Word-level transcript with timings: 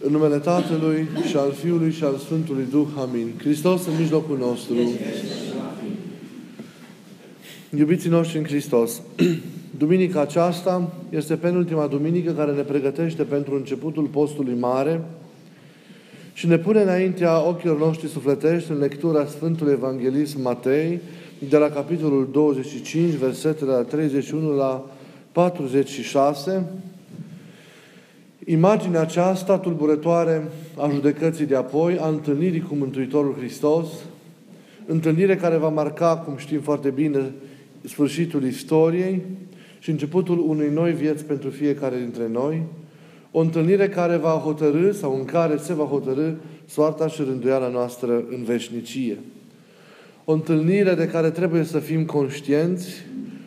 În 0.00 0.12
numele 0.12 0.38
Tatălui 0.38 1.08
și 1.28 1.36
al 1.36 1.52
Fiului 1.52 1.92
și 1.92 2.04
al 2.04 2.16
Sfântului 2.16 2.66
Duh. 2.70 2.86
Amin. 2.98 3.32
Hristos 3.38 3.86
în 3.86 3.92
mijlocul 3.98 4.38
nostru. 4.38 4.74
Iubiții 7.78 8.10
noștri 8.10 8.38
în 8.38 8.44
Hristos, 8.44 9.02
Duminica 9.78 10.20
aceasta 10.20 10.92
este 11.10 11.36
penultima 11.36 11.86
duminică 11.86 12.32
care 12.32 12.52
ne 12.52 12.62
pregătește 12.62 13.22
pentru 13.22 13.54
începutul 13.54 14.04
postului 14.04 14.54
mare 14.58 15.04
și 16.32 16.46
ne 16.46 16.58
pune 16.58 16.80
înaintea 16.80 17.48
ochilor 17.48 17.78
noștri 17.78 18.08
sufletești 18.08 18.70
în 18.70 18.78
lectura 18.78 19.26
Sfântului 19.26 19.72
Evanghelist 19.72 20.42
Matei, 20.42 21.00
de 21.48 21.56
la 21.56 21.68
capitolul 21.68 22.28
25, 22.32 23.10
versetele 23.10 23.70
la 23.70 23.82
31 23.82 24.56
la 24.56 24.90
46, 25.32 26.66
Imaginea 28.46 29.00
aceasta 29.00 29.58
tulburătoare 29.58 30.48
a 30.76 30.88
judecății 30.88 31.46
de 31.46 31.56
apoi, 31.56 31.98
a 31.98 32.08
întâlnirii 32.08 32.60
cu 32.60 32.74
Mântuitorul 32.74 33.34
Hristos, 33.38 33.86
întâlnire 34.86 35.36
care 35.36 35.56
va 35.56 35.68
marca, 35.68 36.16
cum 36.16 36.36
știm 36.36 36.60
foarte 36.60 36.90
bine, 36.90 37.32
sfârșitul 37.84 38.44
istoriei 38.44 39.22
și 39.78 39.90
începutul 39.90 40.44
unei 40.48 40.70
noi 40.70 40.92
vieți 40.92 41.24
pentru 41.24 41.50
fiecare 41.50 41.96
dintre 41.96 42.28
noi, 42.32 42.62
o 43.30 43.40
întâlnire 43.40 43.88
care 43.88 44.16
va 44.16 44.30
hotărâ 44.30 44.92
sau 44.92 45.16
în 45.18 45.24
care 45.24 45.56
se 45.56 45.74
va 45.74 45.84
hotărâ 45.84 46.30
soarta 46.66 47.08
și 47.08 47.22
rânduiala 47.22 47.68
noastră 47.68 48.24
în 48.30 48.44
veșnicie. 48.44 49.18
O 50.24 50.32
întâlnire 50.32 50.94
de 50.94 51.08
care 51.08 51.30
trebuie 51.30 51.64
să 51.64 51.78
fim 51.78 52.04
conștienți, 52.04 53.04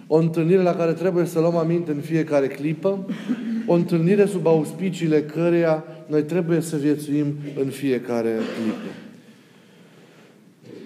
o 0.08 0.18
întâlnire 0.18 0.62
la 0.62 0.76
care 0.76 0.94
trebuie 0.94 1.26
să 1.26 1.40
luăm 1.40 1.56
aminte 1.56 1.92
în 1.92 2.00
fiecare 2.00 2.48
clipă, 2.48 3.06
o 3.68 3.74
întâlnire 3.74 4.26
sub 4.26 4.48
auspiciile 4.48 5.24
căreia 5.24 5.84
noi 6.06 6.24
trebuie 6.24 6.62
să 6.62 6.76
viețuim 6.76 7.36
în 7.60 7.70
fiecare 7.70 8.30
clipă. 8.30 8.92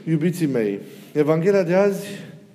Iubiții 0.10 0.48
mei, 0.48 0.80
Evanghelia 1.14 1.64
de 1.64 1.74
azi 1.74 2.08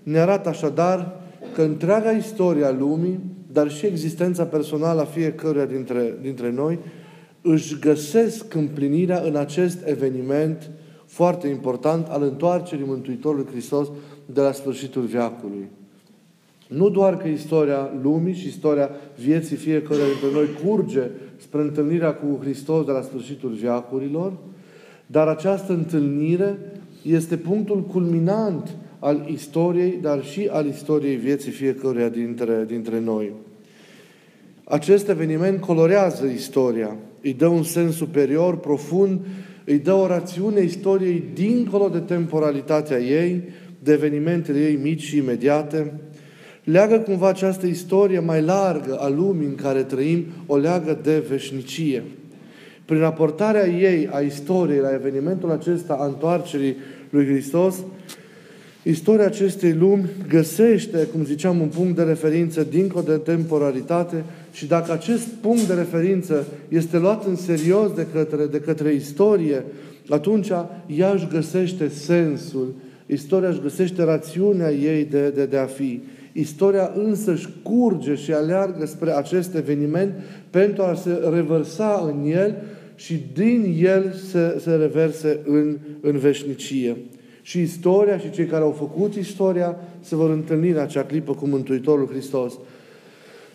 ne 0.03 0.19
arată 0.19 0.49
așadar 0.49 1.21
că 1.55 1.63
întreaga 1.63 2.11
istorie 2.11 2.65
a 2.65 2.71
lumii, 2.71 3.21
dar 3.53 3.71
și 3.71 3.87
existența 3.87 4.45
personală 4.45 5.01
a 5.01 5.05
fiecăruia 5.05 5.65
dintre, 5.65 6.15
dintre 6.23 6.51
noi, 6.51 6.79
își 7.43 7.79
găsesc 7.79 8.55
împlinirea 8.55 9.21
în 9.21 9.37
acest 9.37 9.79
eveniment 9.85 10.71
foarte 11.07 11.49
important 11.49 12.09
al 12.09 12.23
întoarcerii 12.23 12.85
Mântuitorului 12.87 13.47
Hristos 13.51 13.89
de 14.27 14.41
la 14.41 14.53
sfârșitul 14.53 15.03
viacului. 15.03 15.69
Nu 16.69 16.89
doar 16.89 17.17
că 17.17 17.29
istoria 17.29 17.91
lumii 18.03 18.35
și 18.35 18.47
istoria 18.47 18.91
vieții 19.21 19.57
fiecare 19.57 20.01
dintre 20.01 20.39
noi 20.39 20.49
curge 20.65 21.03
spre 21.37 21.61
întâlnirea 21.61 22.15
cu 22.15 22.39
Hristos 22.41 22.85
de 22.85 22.91
la 22.91 23.03
sfârșitul 23.03 23.51
viacurilor, 23.51 24.33
dar 25.07 25.29
această 25.29 25.73
întâlnire 25.73 26.59
este 27.03 27.37
punctul 27.37 27.83
culminant 27.83 28.77
al 28.99 29.27
istoriei, 29.33 29.99
dar 30.03 30.25
și 30.25 30.49
al 30.51 30.67
istoriei 30.67 31.17
vieții 31.17 31.53
fiecăruia 31.53 32.09
dintre, 32.09 32.65
dintre 32.67 33.01
noi. 33.01 33.33
Acest 34.65 35.09
eveniment 35.09 35.61
colorează 35.61 36.27
istoria, 36.27 36.97
îi 37.23 37.33
dă 37.33 37.47
un 37.47 37.63
sens 37.63 37.95
superior, 37.95 38.57
profund, 38.59 39.21
îi 39.65 39.79
dă 39.79 39.93
o 39.93 40.07
rațiune 40.07 40.61
istoriei 40.61 41.23
dincolo 41.35 41.89
de 41.89 41.99
temporalitatea 41.99 42.99
ei, 42.99 43.43
de 43.83 43.93
evenimentele 43.93 44.59
ei 44.59 44.79
mici 44.83 45.03
și 45.03 45.17
imediate, 45.17 45.93
leagă 46.67 46.99
cumva 46.99 47.29
această 47.29 47.67
istorie 47.67 48.19
mai 48.19 48.43
largă 48.43 48.97
a 49.01 49.09
lumii 49.09 49.47
în 49.47 49.55
care 49.55 49.83
trăim, 49.83 50.25
o 50.47 50.57
leagă 50.57 50.99
de 51.03 51.25
veșnicie. 51.29 52.03
Prin 52.85 53.03
aportarea 53.03 53.67
ei 53.69 54.09
a 54.13 54.19
istoriei 54.19 54.81
la 54.81 54.95
evenimentul 54.95 55.51
acesta 55.51 55.97
a 56.01 56.07
întoarcerii 56.07 56.77
lui 57.11 57.27
Hristos, 57.27 57.77
istoria 58.83 59.27
acestei 59.27 59.73
lumi 59.73 60.05
găsește, 60.29 61.09
cum 61.13 61.25
ziceam, 61.25 61.61
un 61.61 61.69
punct 61.69 61.97
de 61.97 62.03
referință 62.03 62.63
dincolo 62.71 63.05
de 63.05 63.17
temporalitate 63.17 64.25
și 64.53 64.67
dacă 64.67 64.93
acest 64.93 65.27
punct 65.41 65.63
de 65.63 65.75
referință 65.75 66.47
este 66.69 66.99
luat 66.99 67.27
în 67.27 67.37
serios 67.37 67.93
de 67.93 68.07
către, 68.13 68.47
de 68.47 68.61
către 68.61 68.93
istorie, 68.93 69.65
atunci 70.09 70.49
ea 70.87 71.11
își 71.15 71.29
găsește 71.29 71.89
sensul, 71.89 72.75
istoria 73.07 73.49
își 73.49 73.61
găsește 73.61 74.03
rațiunea 74.03 74.73
ei 74.73 75.05
de, 75.05 75.29
de, 75.29 75.45
de 75.45 75.57
a 75.57 75.67
fi. 75.67 76.01
Istoria 76.39 76.93
însă 76.95 77.33
își 77.33 77.49
curge 77.63 78.15
și 78.15 78.33
aleargă 78.33 78.87
spre 78.87 79.17
acest 79.17 79.55
eveniment 79.55 80.15
pentru 80.51 80.83
a 80.83 80.95
se 80.95 81.11
revărsa 81.33 82.13
în 82.13 82.31
el 82.31 82.57
și 82.95 83.23
din 83.35 83.77
el 83.81 84.13
se, 84.31 84.59
se 84.61 84.75
reverse 84.75 85.41
în, 85.45 85.79
în 86.01 86.19
veșnicie. 86.19 86.97
Și 87.43 87.61
istoria 87.61 88.19
și 88.19 88.31
cei 88.31 88.47
care 88.47 88.63
au 88.63 88.71
făcut 88.71 89.15
istoria 89.15 89.77
se 90.01 90.17
vor 90.17 90.31
întâlni 90.31 90.71
în 90.71 90.79
acea 90.79 91.05
clipă 91.05 91.33
cu 91.33 91.47
Mântuitorul 91.47 92.09
Hristos. 92.09 92.53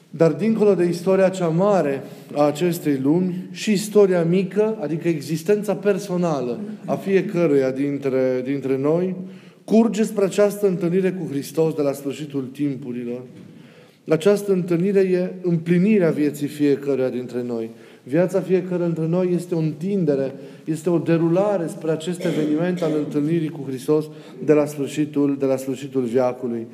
Dar 0.10 0.32
dincolo 0.32 0.74
de 0.74 0.84
istoria 0.84 1.30
cea 1.30 1.48
mare 1.48 2.04
a 2.36 2.44
acestei 2.44 3.00
lumi 3.04 3.48
și 3.52 3.72
istoria 3.72 4.24
mică, 4.24 4.78
adică 4.82 5.08
existența 5.08 5.76
personală 5.76 6.60
a 6.86 6.96
fiecăruia 6.96 7.72
dintre, 7.72 8.42
dintre 8.44 8.78
noi, 8.78 9.16
curge 9.64 10.04
spre 10.04 10.26
această 10.26 10.68
întâlnire 10.68 11.12
cu 11.12 11.28
Hristos 11.30 11.74
de 11.74 11.82
la 11.82 11.92
sfârșitul 11.92 12.50
timpurilor. 12.52 13.22
Această 14.08 14.52
întâlnire 14.52 15.00
e 15.00 15.32
împlinirea 15.42 16.10
vieții 16.10 16.48
fiecăruia 16.48 17.10
dintre 17.10 17.44
noi. 17.44 17.70
Viața 18.04 18.40
fiecare 18.40 18.84
dintre 18.84 19.08
noi 19.08 19.32
este 19.34 19.56
o 19.56 19.58
întindere, 19.58 20.34
este 20.66 20.90
o 20.90 20.98
derulare 20.98 21.68
spre 21.68 21.92
acest 21.92 22.26
eveniment 22.26 22.82
al 22.82 22.92
întâlnirii 22.98 23.50
cu 23.50 23.64
Hristos 23.68 24.06
de 24.46 24.54
la 24.54 24.66
sfârșitul, 24.66 25.36
de 25.40 25.46
la 25.46 25.56
sfârșitul 25.56 26.02
viacului. 26.02 26.68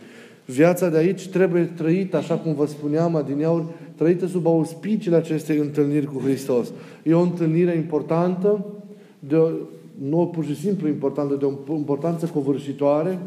Viața 0.45 0.89
de 0.89 0.97
aici 0.97 1.27
trebuie 1.27 1.63
trăită, 1.63 2.17
așa 2.17 2.35
cum 2.35 2.53
vă 2.53 2.65
spuneam 2.65 3.15
adineauri, 3.15 3.63
trăită 3.95 4.27
sub 4.27 4.47
auspiciile 4.47 5.15
acestei 5.15 5.57
întâlniri 5.57 6.05
cu 6.05 6.21
Hristos. 6.23 6.71
E 7.03 7.13
o 7.13 7.21
întâlnire 7.21 7.75
importantă, 7.75 8.65
de 9.19 9.35
o, 9.35 9.49
nu 10.01 10.27
pur 10.27 10.45
și 10.45 10.55
simplu 10.55 10.87
importantă, 10.87 11.35
de 11.35 11.45
o 11.45 11.75
importanță 11.75 12.25
covârșitoare, 12.25 13.19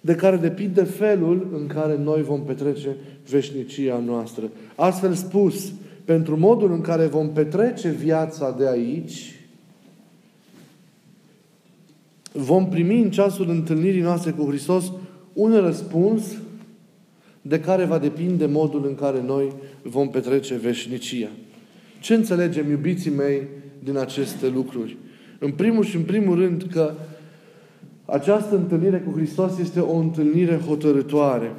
de 0.00 0.14
care 0.14 0.36
depinde 0.36 0.82
felul 0.82 1.48
în 1.52 1.66
care 1.66 1.98
noi 1.98 2.22
vom 2.22 2.42
petrece 2.42 2.96
veșnicia 3.30 3.98
noastră. 3.98 4.50
Astfel 4.74 5.14
spus, 5.14 5.72
pentru 6.04 6.38
modul 6.38 6.72
în 6.72 6.80
care 6.80 7.06
vom 7.06 7.32
petrece 7.32 7.88
viața 7.88 8.54
de 8.58 8.68
aici, 8.68 9.40
vom 12.32 12.68
primi 12.68 13.02
în 13.02 13.10
ceasul 13.10 13.48
întâlnirii 13.48 14.00
noastre 14.00 14.30
cu 14.30 14.46
Hristos 14.48 14.92
un 15.32 15.60
răspuns 15.60 16.36
de 17.42 17.60
care 17.60 17.84
va 17.84 17.98
depinde 17.98 18.46
modul 18.46 18.86
în 18.86 18.94
care 18.94 19.22
noi 19.22 19.52
vom 19.82 20.10
petrece 20.10 20.54
veșnicia. 20.54 21.28
Ce 22.00 22.14
înțelegem, 22.14 22.70
iubiții 22.70 23.10
mei, 23.10 23.42
din 23.84 23.96
aceste 23.96 24.48
lucruri? 24.48 24.96
În 25.42 25.50
primul 25.52 25.84
și 25.84 25.96
în 25.96 26.02
primul 26.02 26.38
rând 26.38 26.66
că 26.72 26.92
această 28.04 28.56
întâlnire 28.56 28.98
cu 28.98 29.12
Hristos 29.16 29.58
este 29.58 29.80
o 29.80 29.96
întâlnire 29.96 30.56
hotărătoare. 30.56 31.52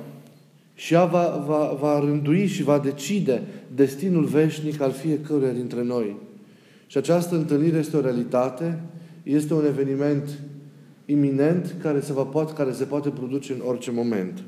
Și 0.74 0.94
ea 0.94 1.06
va, 1.06 1.44
va, 1.48 1.78
va 1.80 2.00
rândui 2.00 2.48
și 2.48 2.64
va 2.64 2.80
decide 2.80 3.42
destinul 3.76 4.24
veșnic 4.24 4.82
al 4.82 4.92
fiecăruia 4.92 5.52
dintre 5.52 5.84
noi. 5.84 6.16
Și 6.88 6.98
această 6.98 7.36
întâlnire 7.36 7.78
este 7.78 7.98
o 7.98 8.02
realitate, 8.02 8.80
este 9.24 9.54
un 9.54 9.66
eveniment 9.66 10.30
iminent 11.06 11.76
care 11.82 12.00
se, 12.00 12.14
va 12.14 12.24
poate, 12.24 12.54
care 12.54 12.72
se 12.72 12.84
poate 12.84 13.10
produce 13.10 13.54
în 13.54 13.62
orice 13.66 13.92
moment. 13.92 14.44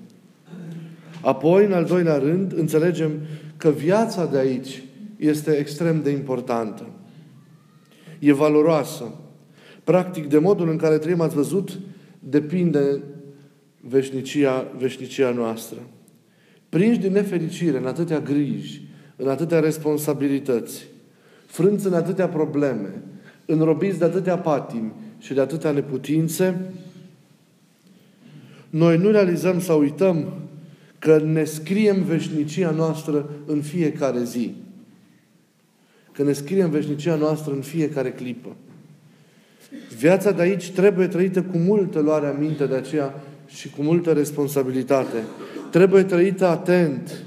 Apoi, 1.21 1.65
în 1.65 1.73
al 1.73 1.85
doilea 1.85 2.17
rând, 2.17 2.57
înțelegem 2.57 3.11
că 3.57 3.69
viața 3.69 4.25
de 4.25 4.37
aici 4.37 4.83
este 5.17 5.51
extrem 5.51 6.01
de 6.01 6.09
importantă. 6.09 6.85
E 8.19 8.33
valoroasă. 8.33 9.03
Practic, 9.83 10.27
de 10.27 10.37
modul 10.37 10.69
în 10.69 10.77
care 10.77 10.97
trăim, 10.97 11.21
ați 11.21 11.35
văzut, 11.35 11.79
depinde 12.19 13.03
veșnicia, 13.81 14.71
veșnicia 14.77 15.31
noastră. 15.31 15.77
Prinși 16.69 16.99
din 16.99 17.11
nefericire, 17.11 17.77
în 17.77 17.85
atâtea 17.85 18.19
griji, 18.19 18.81
în 19.15 19.27
atâtea 19.27 19.59
responsabilități, 19.59 20.85
frânți 21.45 21.87
în 21.87 21.93
atâtea 21.93 22.27
probleme, 22.27 23.01
înrobiți 23.45 23.99
de 23.99 24.05
atâtea 24.05 24.37
patimi 24.37 24.91
și 25.19 25.33
de 25.33 25.41
atâtea 25.41 25.71
neputințe, 25.71 26.73
noi 28.69 28.97
nu 28.97 29.11
realizăm 29.11 29.59
sau 29.59 29.79
uităm 29.79 30.33
că 30.99 31.19
ne 31.19 31.43
scriem 31.43 32.03
veșnicia 32.03 32.71
noastră 32.71 33.29
în 33.45 33.61
fiecare 33.61 34.23
zi. 34.23 34.53
Că 36.11 36.23
ne 36.23 36.31
scriem 36.31 36.69
veșnicia 36.69 37.15
noastră 37.15 37.53
în 37.53 37.61
fiecare 37.61 38.11
clipă. 38.11 38.55
Viața 39.97 40.31
de 40.31 40.41
aici 40.41 40.71
trebuie 40.71 41.07
trăită 41.07 41.41
cu 41.41 41.57
multă 41.57 41.99
luare 41.99 42.27
aminte 42.27 42.65
de 42.65 42.75
aceea 42.75 43.23
și 43.47 43.69
cu 43.69 43.81
multă 43.81 44.11
responsabilitate. 44.11 45.17
Trebuie 45.71 46.03
trăită 46.03 46.47
atent. 46.47 47.23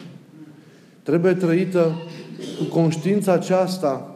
Trebuie 1.03 1.35
trăită 1.35 2.03
cu 2.59 2.65
conștiința 2.65 3.33
aceasta 3.33 4.11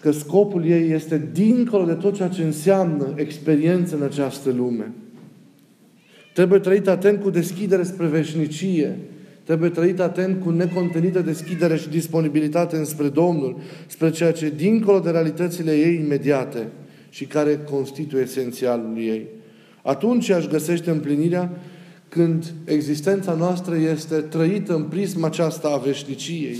că 0.00 0.10
scopul 0.10 0.64
ei 0.64 0.90
este 0.90 1.28
dincolo 1.32 1.84
de 1.84 1.94
tot 1.94 2.14
ceea 2.14 2.28
ce 2.28 2.42
înseamnă 2.42 3.12
experiență 3.14 3.96
în 3.96 4.02
această 4.02 4.50
lume. 4.50 4.92
Trebuie 6.34 6.58
trăit 6.58 6.88
atent 6.88 7.22
cu 7.22 7.30
deschidere 7.30 7.82
spre 7.82 8.06
veșnicie. 8.06 8.98
Trebuie 9.44 9.70
trăit 9.70 10.00
atent 10.00 10.42
cu 10.42 10.50
necontenită 10.50 11.20
deschidere 11.20 11.76
și 11.76 11.88
disponibilitate 11.88 12.76
înspre 12.76 13.08
Domnul, 13.08 13.56
spre 13.86 14.10
ceea 14.10 14.32
ce 14.32 14.52
dincolo 14.56 14.98
de 14.98 15.10
realitățile 15.10 15.72
ei 15.72 15.94
imediate 15.94 16.68
și 17.10 17.24
care 17.24 17.58
constituie 17.70 18.22
esențialul 18.22 18.96
ei. 18.98 19.26
Atunci 19.82 20.30
aș 20.30 20.46
găsește 20.46 20.90
împlinirea 20.90 21.50
când 22.08 22.52
existența 22.64 23.34
noastră 23.34 23.76
este 23.76 24.14
trăită 24.14 24.74
în 24.74 24.82
prisma 24.82 25.26
aceasta 25.26 25.68
a 25.68 25.76
veșniciei, 25.76 26.56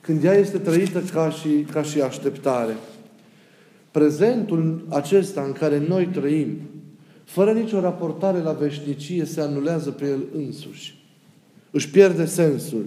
când 0.00 0.24
ea 0.24 0.34
este 0.34 0.58
trăită 0.58 1.02
ca 1.12 1.30
și, 1.30 1.48
ca 1.72 1.82
și 1.82 2.00
așteptare. 2.00 2.72
Prezentul 3.90 4.86
acesta 4.88 5.42
în 5.42 5.52
care 5.52 5.82
noi 5.88 6.06
trăim, 6.06 6.56
fără 7.24 7.52
nicio 7.52 7.80
raportare 7.80 8.38
la 8.38 8.52
veșnicie, 8.52 9.24
se 9.24 9.40
anulează 9.40 9.90
pe 9.90 10.06
el 10.06 10.20
însuși. 10.36 11.05
Își 11.76 11.90
pierde 11.90 12.24
sensul. 12.24 12.84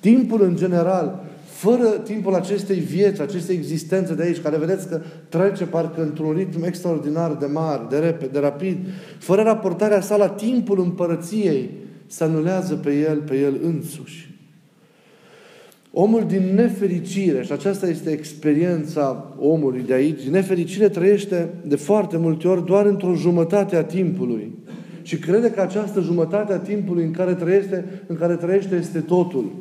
Timpul 0.00 0.42
în 0.42 0.56
general, 0.56 1.24
fără 1.44 1.88
timpul 1.88 2.34
acestei 2.34 2.78
vieți, 2.78 3.20
acestei 3.20 3.56
existențe 3.56 4.14
de 4.14 4.22
aici, 4.22 4.40
care 4.40 4.56
vedeți 4.56 4.88
că 4.88 5.00
trece 5.28 5.64
parcă 5.64 6.02
într-un 6.02 6.32
ritm 6.32 6.62
extraordinar 6.62 7.34
de 7.34 7.46
mare, 7.46 7.82
de 7.90 7.98
repede, 7.98 8.30
de 8.32 8.38
rapid, 8.38 8.76
fără 9.18 9.42
raportarea 9.42 10.00
sa 10.00 10.16
la 10.16 10.28
timpul 10.28 10.80
împărăției, 10.80 11.70
se 12.06 12.24
anulează 12.24 12.74
pe 12.74 12.94
el, 12.94 13.18
pe 13.18 13.36
el 13.36 13.54
însuși. 13.62 14.34
Omul 15.92 16.24
din 16.26 16.54
nefericire, 16.54 17.42
și 17.42 17.52
aceasta 17.52 17.88
este 17.88 18.10
experiența 18.10 19.34
omului 19.38 19.82
de 19.86 19.94
aici, 19.94 20.22
din 20.22 20.32
nefericire 20.32 20.88
trăiește 20.88 21.48
de 21.66 21.76
foarte 21.76 22.16
multe 22.16 22.48
ori 22.48 22.66
doar 22.66 22.86
într-o 22.86 23.14
jumătate 23.14 23.76
a 23.76 23.84
timpului. 23.84 24.52
Și 25.04 25.18
crede 25.18 25.50
că 25.50 25.60
această 25.60 26.00
jumătate 26.00 26.52
a 26.52 26.58
timpului 26.58 27.04
în 27.04 27.12
care 27.12 27.34
trăiește, 27.34 28.02
în 28.06 28.16
care 28.16 28.36
trăiește 28.36 28.76
este 28.76 29.00
totul. 29.00 29.52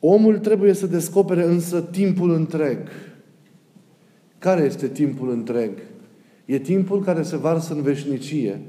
Omul 0.00 0.38
trebuie 0.38 0.72
să 0.72 0.86
descopere 0.86 1.44
însă 1.44 1.80
timpul 1.80 2.34
întreg. 2.34 2.78
Care 4.38 4.62
este 4.62 4.88
timpul 4.88 5.30
întreg? 5.30 5.70
E 6.44 6.58
timpul 6.58 7.02
care 7.02 7.22
se 7.22 7.36
varsă 7.36 7.74
în 7.74 7.82
veșnicie. 7.82 8.60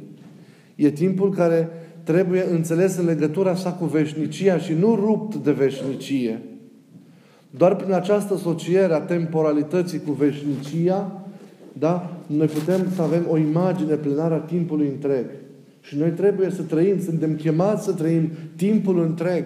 E 0.76 0.92
timpul 0.92 1.34
care 1.34 1.70
trebuie 2.04 2.46
înțeles 2.52 2.98
în 2.98 3.06
legătura 3.06 3.56
sa 3.56 3.72
cu 3.72 3.86
veșnicia 3.86 4.58
și 4.58 4.74
nu 4.74 4.96
rupt 4.96 5.36
de 5.36 5.52
veșnicie. 5.52 6.42
Doar 7.50 7.76
prin 7.76 7.94
această 7.94 8.34
asociere 8.34 8.94
a 8.94 9.00
temporalității 9.00 10.02
cu 10.06 10.12
veșnicia, 10.12 11.27
da, 11.80 12.18
noi 12.28 12.48
putem 12.48 12.88
să 12.96 13.02
avem 13.02 13.26
o 13.30 13.38
imagine 13.38 13.96
plenară 13.96 14.34
a 14.34 14.38
timpului 14.38 14.88
întreg. 14.88 15.26
Și 15.82 15.98
noi 15.98 16.10
trebuie 16.10 16.50
să 16.50 16.62
trăim, 16.62 17.02
suntem 17.02 17.36
chemați 17.36 17.84
să 17.84 17.94
trăim 17.94 18.30
timpul 18.56 19.02
întreg. 19.02 19.46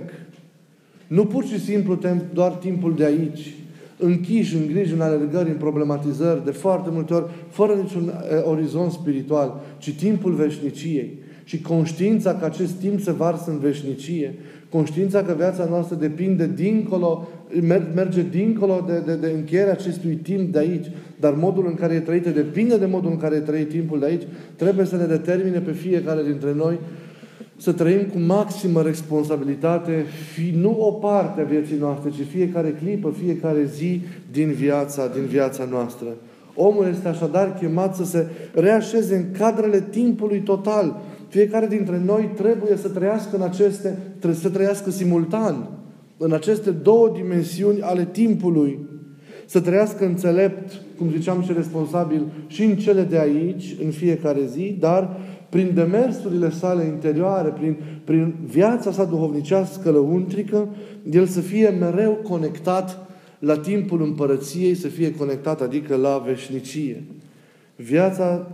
Nu 1.08 1.26
pur 1.26 1.46
și 1.46 1.60
simplu 1.60 2.00
doar 2.34 2.52
timpul 2.52 2.96
de 2.96 3.04
aici, 3.04 3.56
închiși 3.98 4.56
în 4.56 4.68
griji, 4.68 4.94
în 4.94 5.02
alergări, 5.02 5.50
în 5.50 5.56
problematizări, 5.56 6.46
de 6.46 6.52
foarte 6.52 6.90
multe 6.92 7.14
ori, 7.14 7.32
fără 7.50 7.74
niciun 7.74 8.08
eh, 8.08 8.42
orizont 8.44 8.92
spiritual, 8.92 9.62
ci 9.78 9.96
timpul 9.96 10.34
veșniciei. 10.34 11.20
Și 11.44 11.62
conștiința 11.62 12.36
că 12.36 12.46
acest 12.46 12.74
timp 12.74 13.00
se 13.00 13.12
varsă 13.12 13.52
în 13.52 13.60
veșnicie, 13.60 14.36
conștiința 14.70 15.24
că 15.24 15.34
viața 15.38 15.66
noastră 15.70 15.96
depinde 15.96 16.52
dincolo, 16.56 17.28
merge 17.94 18.26
dincolo 18.32 18.86
de, 18.88 19.02
de, 19.06 19.16
de 19.16 19.32
încheierea 19.36 19.72
acestui 19.72 20.16
timp 20.16 20.52
de 20.52 20.60
aici, 20.60 20.86
dar 21.20 21.34
modul 21.34 21.68
în 21.68 21.76
care 21.76 21.94
e 21.94 22.00
trăită 22.00 22.30
depinde 22.30 22.78
de 22.78 22.86
modul 22.86 23.12
în 23.12 23.18
care 23.18 23.36
e 23.36 23.40
trăit 23.40 23.70
timpul 23.70 24.00
de 24.00 24.06
aici, 24.06 24.24
trebuie 24.56 24.86
să 24.86 24.96
ne 24.96 25.06
determine 25.06 25.60
pe 25.60 25.72
fiecare 25.72 26.24
dintre 26.24 26.54
noi 26.54 26.80
să 27.62 27.72
trăim 27.72 28.02
cu 28.02 28.20
maximă 28.20 28.82
responsabilitate, 28.82 30.06
fi 30.34 30.54
nu 30.58 30.78
o 30.80 30.92
parte 30.92 31.42
a 31.42 31.44
vieții 31.44 31.78
noastre, 31.80 32.10
ci 32.10 32.28
fiecare 32.32 32.70
clipă, 32.84 33.14
fiecare 33.24 33.64
zi 33.64 34.02
din 34.32 34.52
viața, 34.52 35.08
din 35.08 35.26
viața 35.26 35.68
noastră. 35.72 36.08
Omul 36.56 36.88
este 36.92 37.08
așadar 37.08 37.54
chemat 37.54 37.96
să 37.96 38.06
se 38.06 38.28
reașeze 38.54 39.16
în 39.16 39.26
cadrele 39.38 39.82
timpului 39.90 40.40
total. 40.40 41.02
Fiecare 41.32 41.68
dintre 41.68 42.02
noi 42.06 42.30
trebuie 42.36 42.78
să 42.78 42.90
trăiască 42.90 43.36
în 43.36 43.42
aceste, 43.42 43.98
trebuie 44.20 44.40
să 44.40 44.50
trăiască 44.50 44.90
simultan 44.90 45.70
în 46.18 46.34
aceste 46.34 46.72
două 46.72 47.12
dimensiuni 47.16 47.82
ale 47.82 48.08
timpului. 48.12 48.80
Să 49.46 49.62
trăiască 49.62 50.06
înțelept, 50.06 50.82
cum 50.98 51.12
ziceam 51.12 51.42
și 51.44 51.54
responsabil, 51.54 52.22
și 52.48 52.64
în 52.64 52.76
cele 52.76 53.04
de 53.04 53.20
aici, 53.20 53.76
în 53.84 53.92
fiecare 53.92 54.40
zi, 54.46 54.76
dar 54.80 55.18
prin 55.50 55.72
demersurile 55.74 56.50
sale 56.50 56.84
interioare, 56.84 57.50
prin, 57.50 57.78
prin 58.04 58.36
viața 58.46 58.92
sa 58.92 59.06
duhovnicească 59.06 59.92
lăuntrică, 59.92 60.68
el 61.12 61.26
să 61.26 61.40
fie 61.40 61.70
mereu 61.70 62.12
conectat 62.12 63.10
la 63.40 63.58
timpul 63.58 64.02
împărăției, 64.02 64.76
să 64.76 64.88
fie 64.88 65.16
conectat, 65.16 65.62
adică 65.62 65.96
la 65.96 66.24
veșnicie. 66.26 67.04
Viața 67.76 68.48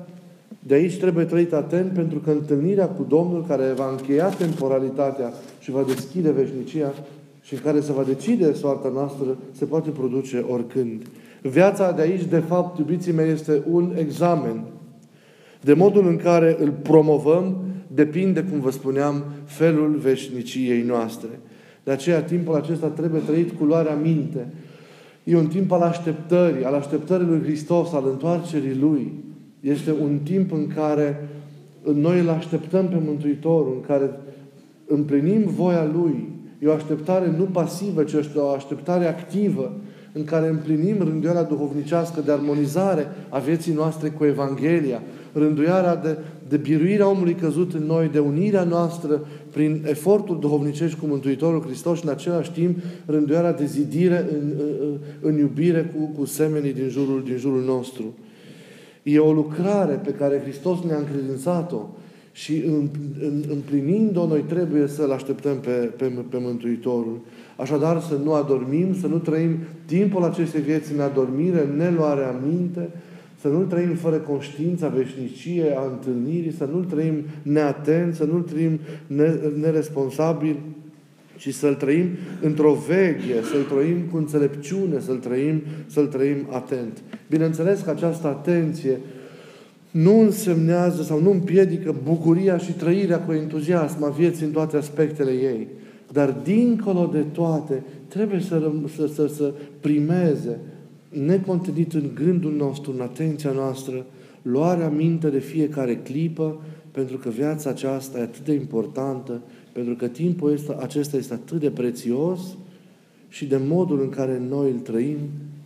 de 0.67 0.73
aici 0.73 0.97
trebuie 0.97 1.25
trăit 1.25 1.53
atent 1.53 1.91
pentru 1.91 2.19
că 2.19 2.31
întâlnirea 2.31 2.87
cu 2.87 3.05
Domnul 3.09 3.45
care 3.47 3.73
va 3.75 3.89
încheia 3.89 4.29
temporalitatea 4.29 5.33
și 5.59 5.71
va 5.71 5.83
deschide 5.87 6.31
veșnicia 6.31 6.93
și 7.41 7.53
în 7.53 7.59
care 7.63 7.79
se 7.79 7.91
va 7.91 8.03
decide 8.03 8.53
soarta 8.53 8.89
noastră, 8.93 9.37
se 9.51 9.65
poate 9.65 9.89
produce 9.89 10.45
oricând. 10.49 11.01
Viața 11.41 11.91
de 11.91 12.01
aici, 12.01 12.23
de 12.23 12.39
fapt, 12.39 12.79
iubiții 12.79 13.11
mei, 13.11 13.29
este 13.29 13.61
un 13.71 13.93
examen 13.97 14.63
de 15.61 15.73
modul 15.73 16.07
în 16.07 16.17
care 16.17 16.57
îl 16.59 16.73
promovăm 16.81 17.57
depinde, 17.87 18.43
cum 18.43 18.59
vă 18.59 18.71
spuneam, 18.71 19.23
felul 19.45 19.95
veșniciei 19.95 20.81
noastre. 20.81 21.29
De 21.83 21.91
aceea, 21.91 22.23
timpul 22.23 22.55
acesta 22.55 22.87
trebuie 22.87 23.21
trăit 23.21 23.51
cu 23.57 23.63
luarea 23.63 23.95
minte. 23.95 24.47
E 25.23 25.37
un 25.37 25.47
timp 25.47 25.71
al 25.71 25.81
așteptării, 25.81 26.63
al 26.63 26.73
așteptării 26.73 27.27
lui 27.27 27.41
Hristos, 27.41 27.93
al 27.93 28.03
întoarcerii 28.11 28.77
Lui. 28.79 29.25
Este 29.59 29.91
un 30.01 30.19
timp 30.23 30.51
în 30.51 30.67
care 30.67 31.27
noi 31.93 32.19
îl 32.19 32.29
așteptăm 32.29 32.87
pe 32.87 32.97
Mântuitorul, 33.05 33.73
în 33.75 33.87
care 33.87 34.09
împlinim 34.87 35.41
voia 35.45 35.89
Lui. 35.93 36.29
E 36.59 36.67
o 36.67 36.73
așteptare 36.73 37.33
nu 37.37 37.43
pasivă, 37.43 38.03
ci 38.03 38.13
este 38.13 38.39
o 38.39 38.49
așteptare 38.49 39.07
activă, 39.07 39.71
în 40.13 40.23
care 40.23 40.47
împlinim 40.47 40.95
rânduiala 40.99 41.43
duhovnicească 41.43 42.21
de 42.21 42.31
armonizare 42.31 43.07
a 43.29 43.39
vieții 43.39 43.73
noastre 43.73 44.09
cu 44.09 44.25
Evanghelia, 44.25 45.01
rânduiarea 45.33 45.95
de, 45.95 46.17
de 46.49 46.57
biruirea 46.57 47.09
omului 47.09 47.33
căzut 47.33 47.73
în 47.73 47.83
noi, 47.83 48.09
de 48.11 48.19
unirea 48.19 48.63
noastră 48.63 49.21
prin 49.51 49.85
efortul 49.87 50.39
duhovnicești 50.39 50.99
cu 50.99 51.05
Mântuitorul 51.05 51.61
Hristos 51.61 51.97
și 51.97 52.05
în 52.05 52.11
același 52.11 52.51
timp 52.51 52.77
rânduiarea 53.05 53.53
de 53.53 53.65
zidire 53.65 54.25
în, 54.31 54.53
în, 54.81 54.97
în 55.21 55.37
iubire 55.37 55.93
cu, 55.95 56.19
cu 56.19 56.25
semenii 56.25 56.73
din 56.73 56.89
jurul, 56.89 57.23
din 57.25 57.37
jurul 57.37 57.63
nostru. 57.63 58.03
E 59.09 59.19
o 59.19 59.31
lucrare 59.31 59.93
pe 59.93 60.11
care 60.11 60.41
Hristos 60.43 60.79
ne-a 60.83 60.97
încredințat-o 60.97 61.89
și 62.31 62.63
împlinind-o, 63.49 64.27
noi 64.27 64.41
trebuie 64.41 64.87
să-L 64.87 65.11
așteptăm 65.11 65.57
pe, 65.59 65.69
pe, 65.69 66.05
pe 66.29 66.37
Mântuitorul. 66.39 67.19
Așadar, 67.55 68.01
să 68.01 68.19
nu 68.23 68.33
adormim, 68.33 68.95
să 68.95 69.07
nu 69.07 69.17
trăim 69.17 69.57
timpul 69.85 70.23
acestei 70.23 70.61
vieți 70.61 70.93
în 70.93 70.99
adormire, 70.99 71.63
în 71.63 71.77
neluarea 71.77 72.39
minte, 72.49 72.89
să 73.41 73.47
nu-L 73.47 73.65
trăim 73.65 73.95
fără 73.95 74.15
conștiința 74.15 74.87
veșnicie 74.87 75.75
a 75.77 75.83
întâlnirii, 75.83 76.53
să 76.53 76.69
nu-L 76.71 76.83
trăim 76.83 77.15
neatent, 77.41 78.15
să 78.15 78.23
nu-L 78.23 78.41
trăim 78.41 78.79
neresponsabil, 79.61 80.55
ci 81.37 81.53
să-L 81.53 81.73
trăim 81.73 82.07
într-o 82.41 82.77
veche, 82.87 83.43
să-L 83.51 83.75
trăim 83.75 83.97
cu 84.11 84.17
înțelepciune, 84.17 84.99
să-L 84.99 85.17
trăim, 85.17 85.61
să-L 85.85 86.05
trăim 86.05 86.37
atent. 86.49 87.01
Bineînțeles 87.29 87.81
că 87.81 87.89
această 87.89 88.27
atenție 88.27 88.99
nu 89.91 90.19
însemnează 90.19 91.03
sau 91.03 91.21
nu 91.21 91.31
împiedică 91.31 91.95
bucuria 92.03 92.57
și 92.57 92.71
trăirea 92.71 93.19
cu 93.19 93.31
entuziasm 93.31 94.03
a 94.03 94.09
vieții 94.09 94.45
în 94.45 94.51
toate 94.51 94.77
aspectele 94.77 95.31
ei. 95.31 95.67
Dar 96.11 96.31
dincolo 96.43 97.09
de 97.13 97.21
toate, 97.31 97.83
trebuie 98.07 98.39
să, 98.39 98.71
să, 98.95 99.07
să, 99.07 99.27
să 99.27 99.53
primeze 99.79 100.59
necontenit 101.09 101.93
în 101.93 102.09
gândul 102.13 102.53
nostru, 102.53 102.91
în 102.91 103.01
atenția 103.01 103.51
noastră, 103.51 104.05
luarea 104.41 104.89
minte 104.89 105.29
de 105.29 105.39
fiecare 105.39 105.95
clipă, 105.95 106.61
pentru 106.91 107.17
că 107.17 107.29
viața 107.29 107.69
aceasta 107.69 108.19
e 108.19 108.21
atât 108.21 108.45
de 108.45 108.53
importantă, 108.53 109.41
pentru 109.71 109.95
că 109.95 110.07
timpul 110.07 110.59
acesta 110.79 111.17
este 111.17 111.33
atât 111.33 111.59
de 111.59 111.69
prețios 111.69 112.39
și 113.29 113.45
de 113.45 113.59
modul 113.67 114.01
în 114.01 114.09
care 114.09 114.41
noi 114.49 114.71
îl 114.71 114.79
trăim 114.79 115.17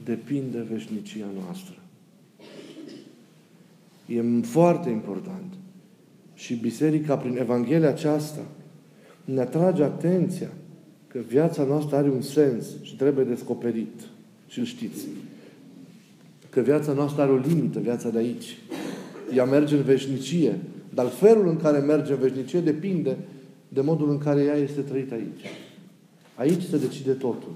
depinde 0.03 0.65
veșnicia 0.71 1.25
noastră. 1.43 1.75
E 4.05 4.21
foarte 4.41 4.89
important. 4.89 5.53
Și 6.33 6.55
Biserica, 6.55 7.17
prin 7.17 7.37
Evanghelia 7.37 7.89
aceasta, 7.89 8.41
ne 9.25 9.41
atrage 9.41 9.83
atenția 9.83 10.49
că 11.07 11.19
viața 11.27 11.63
noastră 11.63 11.95
are 11.95 12.09
un 12.09 12.21
sens 12.21 12.65
și 12.81 12.95
trebuie 12.95 13.25
descoperit. 13.25 14.01
Și 14.47 14.59
îl 14.59 14.65
știți. 14.65 15.07
Că 16.49 16.61
viața 16.61 16.93
noastră 16.93 17.21
are 17.21 17.31
o 17.31 17.37
limită, 17.37 17.79
viața 17.79 18.09
de 18.09 18.17
aici. 18.17 18.57
Ea 19.35 19.45
merge 19.45 19.75
în 19.75 19.83
veșnicie. 19.83 20.57
Dar 20.93 21.07
felul 21.07 21.47
în 21.47 21.57
care 21.57 21.77
merge 21.77 22.11
în 22.11 22.19
veșnicie 22.19 22.59
depinde 22.59 23.17
de 23.67 23.81
modul 23.81 24.09
în 24.09 24.17
care 24.17 24.41
ea 24.41 24.55
este 24.55 24.81
trăită 24.81 25.13
aici. 25.13 25.45
Aici 26.35 26.61
se 26.61 26.77
decide 26.77 27.11
totul. 27.11 27.51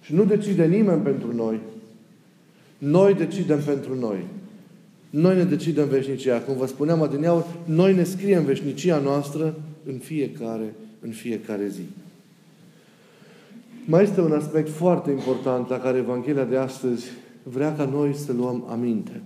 Și 0.00 0.14
nu 0.14 0.24
decide 0.24 0.66
nimeni 0.66 1.02
pentru 1.02 1.34
noi. 1.34 1.60
Noi 2.80 3.14
decidem 3.14 3.58
pentru 3.58 3.94
noi. 3.94 4.24
Noi 5.10 5.36
ne 5.36 5.44
decidem 5.44 5.88
veșnicia. 5.88 6.38
Cum 6.38 6.56
vă 6.56 6.66
spuneam 6.66 7.02
adineauri, 7.02 7.44
noi 7.64 7.94
ne 7.94 8.04
scriem 8.04 8.44
veșnicia 8.44 8.98
noastră 8.98 9.54
în 9.86 9.98
fiecare, 9.98 10.74
în 11.00 11.10
fiecare 11.10 11.68
zi. 11.68 11.82
Mai 13.84 14.02
este 14.02 14.20
un 14.20 14.32
aspect 14.32 14.68
foarte 14.68 15.10
important 15.10 15.68
la 15.68 15.78
care 15.78 15.98
Evanghelia 15.98 16.44
de 16.44 16.56
astăzi 16.56 17.06
vrea 17.42 17.74
ca 17.74 17.84
noi 17.84 18.14
să 18.14 18.32
luăm 18.32 18.66
aminte. 18.70 19.20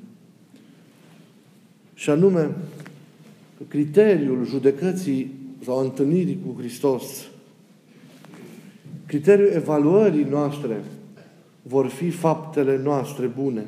Și 1.95 2.11
anume, 2.11 2.51
criteriul 3.69 4.47
judecății 4.47 5.33
sau 5.65 5.79
întâlnirii 5.79 6.39
cu 6.47 6.55
Hristos, 6.59 7.29
criteriul 9.07 9.51
evaluării 9.53 10.27
noastre 10.31 10.85
vor 11.69 11.87
fi 11.87 12.11
faptele 12.11 12.81
noastre 12.85 13.27
bune, 13.27 13.67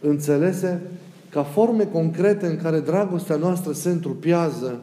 înțelese 0.00 0.82
ca 1.30 1.42
forme 1.42 1.84
concrete 1.84 2.46
în 2.46 2.56
care 2.56 2.80
dragostea 2.80 3.36
noastră 3.36 3.72
se 3.72 3.88
întrupiază 3.88 4.80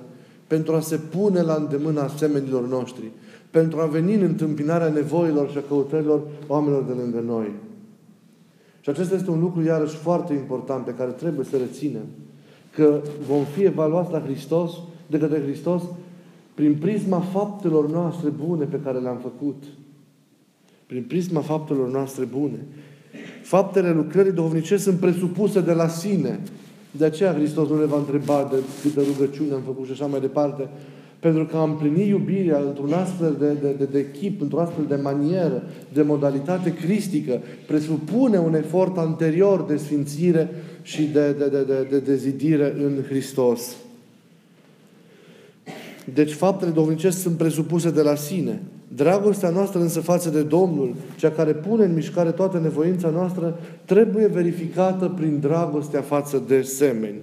pentru 0.47 0.75
a 0.75 0.79
se 0.79 0.95
pune 0.95 1.41
la 1.41 1.53
îndemâna 1.53 2.01
asemenilor 2.01 2.67
noștri, 2.67 3.11
pentru 3.51 3.79
a 3.79 3.85
veni 3.85 4.13
în 4.13 4.21
întâmpinarea 4.21 4.87
nevoilor 4.87 5.49
și 5.49 5.57
a 5.57 5.63
căutărilor 5.67 6.21
oamenilor 6.47 6.83
de 6.83 6.93
lângă 6.93 7.19
noi. 7.19 7.51
Și 8.81 8.89
acesta 8.89 9.15
este 9.15 9.31
un 9.31 9.39
lucru, 9.39 9.63
iarăși, 9.63 9.95
foarte 9.95 10.33
important 10.33 10.85
pe 10.85 10.93
care 10.93 11.11
trebuie 11.11 11.45
să 11.45 11.57
reținem. 11.57 12.05
Că 12.71 13.01
vom 13.27 13.43
fi 13.43 13.63
evaluați 13.63 14.11
la 14.11 14.21
Hristos, 14.21 14.71
de 15.07 15.17
către 15.17 15.41
Hristos, 15.41 15.81
prin 16.53 16.75
prisma 16.75 17.19
faptelor 17.19 17.89
noastre 17.89 18.29
bune 18.29 18.65
pe 18.65 18.79
care 18.83 18.97
le-am 18.97 19.17
făcut. 19.17 19.63
Prin 20.87 21.03
prisma 21.07 21.41
faptelor 21.41 21.91
noastre 21.91 22.23
bune. 22.23 22.65
Faptele 23.41 23.91
lucrării 23.91 24.31
duhovnicești 24.31 24.83
sunt 24.83 24.99
presupuse 24.99 25.61
de 25.61 25.71
la 25.71 25.87
sine. 25.87 26.39
De 26.91 27.05
aceea 27.05 27.33
Hristos 27.33 27.69
nu 27.69 27.79
ne 27.79 27.85
va 27.85 27.97
întreba 27.97 28.49
de 28.51 28.57
câte 28.81 29.01
rugăciune 29.01 29.53
am 29.53 29.61
făcut 29.61 29.85
și 29.85 29.91
așa 29.91 30.05
mai 30.05 30.19
departe. 30.19 30.67
Pentru 31.19 31.45
că 31.45 31.57
am 31.57 31.77
plinit 31.77 32.07
iubirea 32.07 32.59
într-un 32.59 32.93
astfel 32.93 33.35
de, 33.39 33.53
de, 33.61 33.71
de, 33.77 33.85
de 33.85 34.11
chip, 34.11 34.41
într-o 34.41 34.59
astfel 34.59 34.85
de 34.87 34.95
manieră, 34.95 35.63
de 35.93 36.01
modalitate 36.01 36.73
cristică, 36.73 37.41
presupune 37.67 38.37
un 38.37 38.55
efort 38.55 38.97
anterior 38.97 39.61
de 39.61 39.77
sfințire 39.77 40.49
și 40.81 41.03
de, 41.03 41.31
de, 41.31 41.47
de, 41.47 41.63
de, 41.63 41.87
de 41.89 41.99
dezidire 41.99 42.73
în 42.83 43.03
Hristos. 43.07 43.75
Deci 46.13 46.33
faptele 46.33 46.71
duhovnicești 46.71 47.19
sunt 47.19 47.37
presupuse 47.37 47.91
de 47.91 48.01
la 48.01 48.15
sine. 48.15 48.61
Dragostea 48.97 49.49
noastră 49.49 49.79
însă 49.79 49.99
față 49.99 50.29
de 50.29 50.41
Domnul, 50.41 50.95
cea 51.15 51.31
care 51.31 51.53
pune 51.53 51.85
în 51.85 51.93
mișcare 51.93 52.31
toată 52.31 52.59
nevoința 52.59 53.09
noastră, 53.09 53.59
trebuie 53.85 54.27
verificată 54.27 55.13
prin 55.15 55.39
dragostea 55.39 56.01
față 56.01 56.43
de 56.47 56.61
semeni. 56.61 57.21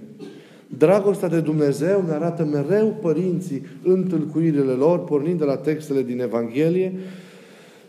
Dragostea 0.79 1.29
de 1.29 1.41
Dumnezeu 1.41 2.05
ne 2.07 2.13
arată 2.13 2.45
mereu 2.45 2.97
părinții 3.01 3.67
în 3.83 4.03
tâlcuirile 4.03 4.73
lor, 4.73 5.05
pornind 5.05 5.39
de 5.39 5.45
la 5.45 5.57
textele 5.57 6.03
din 6.03 6.21
Evanghelie, 6.21 6.93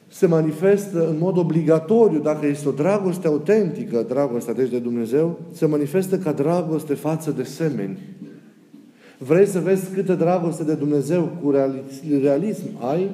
se 0.07 0.25
manifestă 0.25 1.07
în 1.09 1.15
mod 1.19 1.37
obligatoriu, 1.37 2.19
dacă 2.19 2.45
este 2.45 2.67
o 2.67 2.71
dragoste 2.71 3.27
autentică, 3.27 4.05
dragostea 4.07 4.53
deci 4.53 4.69
de 4.69 4.79
Dumnezeu, 4.79 5.39
se 5.51 5.65
manifestă 5.65 6.17
ca 6.17 6.31
dragoste 6.31 6.93
față 6.93 7.31
de 7.31 7.43
semeni. 7.43 7.99
Vrei 9.17 9.45
să 9.45 9.59
vezi 9.59 9.93
câtă 9.93 10.13
dragoste 10.13 10.63
de 10.63 10.73
Dumnezeu 10.73 11.31
cu 11.41 11.53
realism 12.21 12.65
ai? 12.79 13.09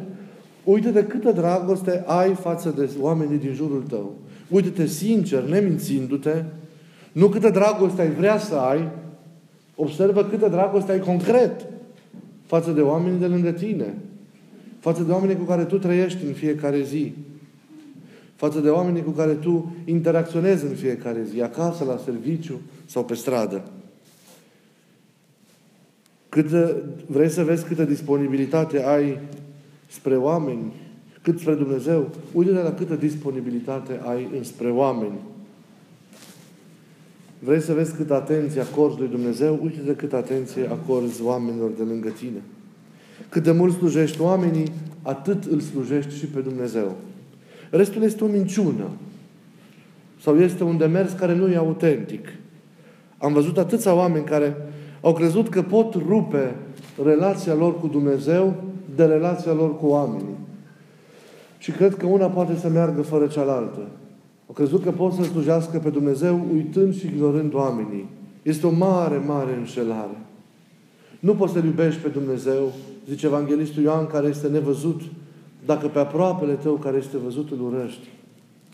Uite-te 0.63 1.03
câtă 1.03 1.31
dragoste 1.31 2.03
ai 2.05 2.33
față 2.33 2.73
de 2.77 2.89
oamenii 2.99 3.37
din 3.37 3.53
jurul 3.53 3.83
tău. 3.89 4.15
Uite-te 4.49 4.85
sincer, 4.85 5.43
nemințindu-te. 5.43 6.43
Nu 7.11 7.27
câtă 7.27 7.49
dragoste 7.49 8.01
ai 8.01 8.11
vrea 8.11 8.37
să 8.37 8.55
ai. 8.55 8.89
Observă 9.75 10.23
câtă 10.23 10.47
dragoste 10.47 10.91
ai 10.91 10.99
concret 10.99 11.67
față 12.45 12.71
de 12.71 12.81
oamenii 12.81 13.19
de 13.19 13.25
lângă 13.25 13.51
tine. 13.51 13.97
Față 14.79 15.03
de 15.03 15.11
oamenii 15.11 15.35
cu 15.35 15.43
care 15.43 15.63
tu 15.63 15.77
trăiești 15.77 16.25
în 16.25 16.33
fiecare 16.33 16.81
zi. 16.81 17.13
Față 18.35 18.59
de 18.59 18.69
oamenii 18.69 19.03
cu 19.03 19.11
care 19.11 19.33
tu 19.33 19.75
interacționezi 19.85 20.65
în 20.65 20.75
fiecare 20.75 21.23
zi, 21.23 21.41
acasă, 21.41 21.83
la 21.83 21.99
serviciu 22.05 22.61
sau 22.85 23.05
pe 23.05 23.13
stradă. 23.13 23.63
Câtă, 26.29 26.81
vrei 27.07 27.29
să 27.29 27.43
vezi 27.43 27.65
câtă 27.65 27.83
disponibilitate 27.83 28.83
ai 28.83 29.19
spre 29.91 30.15
oameni, 30.15 30.73
cât 31.21 31.39
spre 31.39 31.53
Dumnezeu? 31.53 32.09
Uite-te 32.33 32.61
la 32.61 32.73
câtă 32.73 32.95
disponibilitate 32.95 33.99
ai 34.03 34.27
înspre 34.37 34.69
oameni. 34.69 35.19
Vrei 37.39 37.61
să 37.61 37.73
vezi 37.73 37.95
câtă 37.95 38.13
atenție 38.13 38.61
acorzi 38.61 38.99
lui 38.99 39.07
Dumnezeu? 39.07 39.59
Uite-te 39.63 39.95
câtă 39.95 40.15
atenție 40.15 40.67
acorzi 40.67 41.23
oamenilor 41.23 41.69
de 41.77 41.83
lângă 41.83 42.09
tine. 42.09 42.41
Cât 43.29 43.43
de 43.43 43.51
mult 43.51 43.73
slujești 43.73 44.21
oamenii, 44.21 44.71
atât 45.01 45.43
îl 45.43 45.59
slujești 45.59 46.17
și 46.17 46.25
pe 46.25 46.39
Dumnezeu. 46.39 46.95
Restul 47.69 48.03
este 48.03 48.23
o 48.23 48.27
minciună. 48.27 48.89
Sau 50.21 50.39
este 50.39 50.63
un 50.63 50.77
demers 50.77 51.11
care 51.11 51.35
nu 51.35 51.47
e 51.47 51.55
autentic. 51.55 52.27
Am 53.17 53.33
văzut 53.33 53.57
atâția 53.57 53.93
oameni 53.93 54.25
care 54.25 54.55
au 55.01 55.13
crezut 55.13 55.49
că 55.49 55.61
pot 55.61 55.93
rupe 55.93 56.55
relația 57.03 57.53
lor 57.53 57.79
cu 57.79 57.87
Dumnezeu 57.87 58.70
de 58.95 59.05
relația 59.05 59.53
lor 59.53 59.77
cu 59.77 59.85
oamenii. 59.85 60.37
Și 61.57 61.71
cred 61.71 61.95
că 61.95 62.05
una 62.05 62.25
poate 62.25 62.55
să 62.55 62.69
meargă 62.69 63.01
fără 63.01 63.27
cealaltă. 63.27 63.79
Au 64.47 64.53
crezut 64.53 64.83
că 64.83 64.91
pot 64.91 65.13
să 65.13 65.23
slujească 65.23 65.77
pe 65.77 65.89
Dumnezeu 65.89 66.45
uitând 66.53 66.95
și 66.95 67.05
ignorând 67.05 67.53
oamenii. 67.53 68.09
Este 68.41 68.67
o 68.67 68.71
mare, 68.71 69.17
mare 69.17 69.55
înșelare. 69.55 70.17
Nu 71.19 71.35
poți 71.35 71.53
să-L 71.53 71.65
iubești 71.65 72.01
pe 72.01 72.07
Dumnezeu, 72.07 72.71
zice 73.09 73.25
Evanghelistul 73.25 73.83
Ioan, 73.83 74.07
care 74.07 74.27
este 74.27 74.47
nevăzut, 74.47 75.01
dacă 75.65 75.87
pe 75.87 75.99
aproapele 75.99 76.53
tău 76.53 76.73
care 76.73 76.97
este 76.97 77.17
văzut 77.17 77.51
îl 77.51 77.61
urăști. 77.61 78.07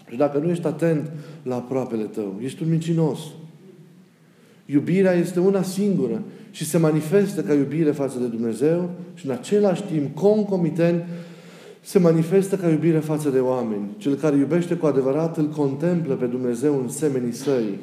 Și 0.09 0.17
dacă 0.17 0.37
nu 0.37 0.49
ești 0.49 0.67
atent 0.67 1.11
la 1.43 1.55
aproapele 1.55 2.03
tău, 2.03 2.35
ești 2.41 2.63
un 2.63 2.69
mincinos. 2.69 3.19
Iubirea 4.65 5.11
este 5.11 5.39
una 5.39 5.61
singură 5.61 6.21
și 6.51 6.65
se 6.65 6.77
manifestă 6.77 7.41
ca 7.41 7.53
iubire 7.53 7.91
față 7.91 8.19
de 8.19 8.25
Dumnezeu 8.25 8.89
și 9.13 9.25
în 9.25 9.31
același 9.31 9.83
timp, 9.83 10.15
concomitent, 10.15 11.03
se 11.81 11.99
manifestă 11.99 12.55
ca 12.55 12.69
iubire 12.69 12.99
față 12.99 13.29
de 13.29 13.39
oameni. 13.39 13.89
Cel 13.97 14.15
care 14.15 14.35
iubește 14.35 14.75
cu 14.75 14.85
adevărat 14.85 15.37
îl 15.37 15.49
contemplă 15.49 16.13
pe 16.13 16.25
Dumnezeu 16.25 16.79
în 16.81 16.89
semenii 16.89 17.33
săi. 17.33 17.79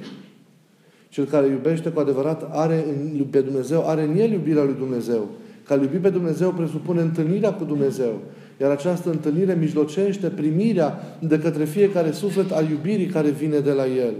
Cel 1.09 1.25
care 1.25 1.47
iubește 1.47 1.89
cu 1.89 2.01
adevărat 2.01 2.49
are 2.53 2.85
în, 2.89 3.25
pe 3.31 3.41
Dumnezeu, 3.41 3.89
are 3.89 4.03
în 4.03 4.17
el 4.19 4.33
iubirea 4.33 4.63
lui 4.63 4.75
Dumnezeu. 4.79 5.29
Ca 5.67 5.75
iubi 5.75 5.97
pe 5.97 6.09
Dumnezeu 6.09 6.51
presupune 6.51 7.01
întâlnirea 7.01 7.53
cu 7.53 7.65
Dumnezeu. 7.65 8.21
Iar 8.61 8.71
această 8.71 9.11
întâlnire 9.11 9.57
mijlocește 9.61 10.29
primirea 10.29 11.19
de 11.21 11.39
către 11.39 11.65
fiecare 11.65 12.11
suflet 12.11 12.51
al 12.51 12.71
iubirii 12.71 13.07
care 13.07 13.31
vine 13.31 13.59
de 13.59 13.71
la 13.71 13.87
El. 13.87 14.15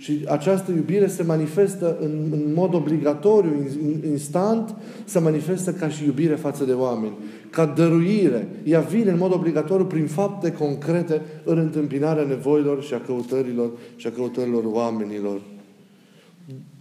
Și 0.00 0.24
această 0.28 0.72
iubire 0.72 1.06
se 1.06 1.22
manifestă 1.22 1.96
în, 2.00 2.10
în 2.30 2.52
mod 2.54 2.74
obligatoriu, 2.74 3.66
instant, 4.06 4.74
se 5.04 5.18
manifestă 5.18 5.72
ca 5.72 5.88
și 5.88 6.04
iubire 6.04 6.34
față 6.34 6.64
de 6.64 6.72
oameni, 6.72 7.12
ca 7.50 7.66
dăruire. 7.66 8.48
Ea 8.64 8.80
vine 8.80 9.10
în 9.10 9.18
mod 9.18 9.34
obligatoriu 9.34 9.84
prin 9.84 10.06
fapte 10.06 10.52
concrete 10.52 11.22
în 11.44 11.58
întâmpinarea 11.58 12.24
nevoilor 12.24 12.82
și 12.82 12.94
a 12.94 13.00
căutărilor 13.00 13.70
și 13.96 14.06
a 14.06 14.10
căutărilor 14.10 14.64
oamenilor. 14.64 15.40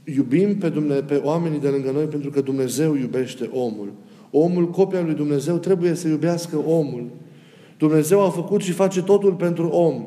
Iubim 0.04 0.58
pe, 0.58 0.70
Dumne- 0.70 1.02
pe 1.02 1.22
oamenii 1.24 1.60
de 1.60 1.68
lângă 1.68 1.92
noi 1.92 2.06
pentru 2.06 2.30
că 2.30 2.42
Dumnezeu 2.42 2.96
iubește 2.96 3.50
omul. 3.54 3.92
Omul, 4.32 4.70
copia 4.70 5.02
lui 5.02 5.14
Dumnezeu, 5.14 5.58
trebuie 5.58 5.94
să 5.94 6.08
iubească 6.08 6.58
omul. 6.66 7.06
Dumnezeu 7.78 8.26
a 8.26 8.30
făcut 8.30 8.62
și 8.62 8.72
face 8.72 9.02
totul 9.02 9.34
pentru 9.34 9.68
om. 9.68 10.06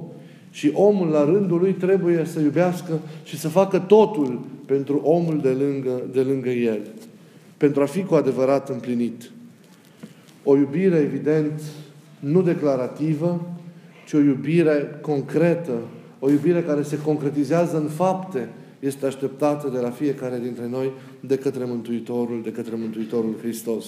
Și 0.51 0.71
omul, 0.75 1.09
la 1.09 1.25
rândul 1.25 1.59
lui, 1.59 1.73
trebuie 1.73 2.25
să 2.25 2.41
iubească 2.41 2.99
și 3.25 3.39
să 3.39 3.49
facă 3.49 3.79
totul 3.79 4.41
pentru 4.67 5.01
omul 5.05 5.41
de 5.41 5.49
lângă, 5.49 6.03
de 6.13 6.21
lângă 6.21 6.49
el. 6.49 6.81
Pentru 7.57 7.83
a 7.83 7.87
fi 7.87 8.03
cu 8.03 8.15
adevărat 8.15 8.69
împlinit. 8.69 9.31
O 10.45 10.57
iubire, 10.57 10.97
evident, 10.97 11.63
nu 12.19 12.43
declarativă, 12.43 13.49
ci 14.07 14.13
o 14.13 14.19
iubire 14.19 14.99
concretă, 15.01 15.79
o 16.19 16.31
iubire 16.31 16.63
care 16.63 16.83
se 16.83 17.01
concretizează 17.01 17.77
în 17.77 17.89
fapte, 17.89 18.49
este 18.79 19.07
așteptată 19.07 19.69
de 19.69 19.79
la 19.79 19.91
fiecare 19.91 20.39
dintre 20.43 20.69
noi 20.69 20.93
de 21.21 21.37
către 21.37 21.65
Mântuitorul, 21.65 22.41
de 22.43 22.53
către 22.53 22.77
Mântuitorul 22.77 23.35
Hristos. 23.41 23.85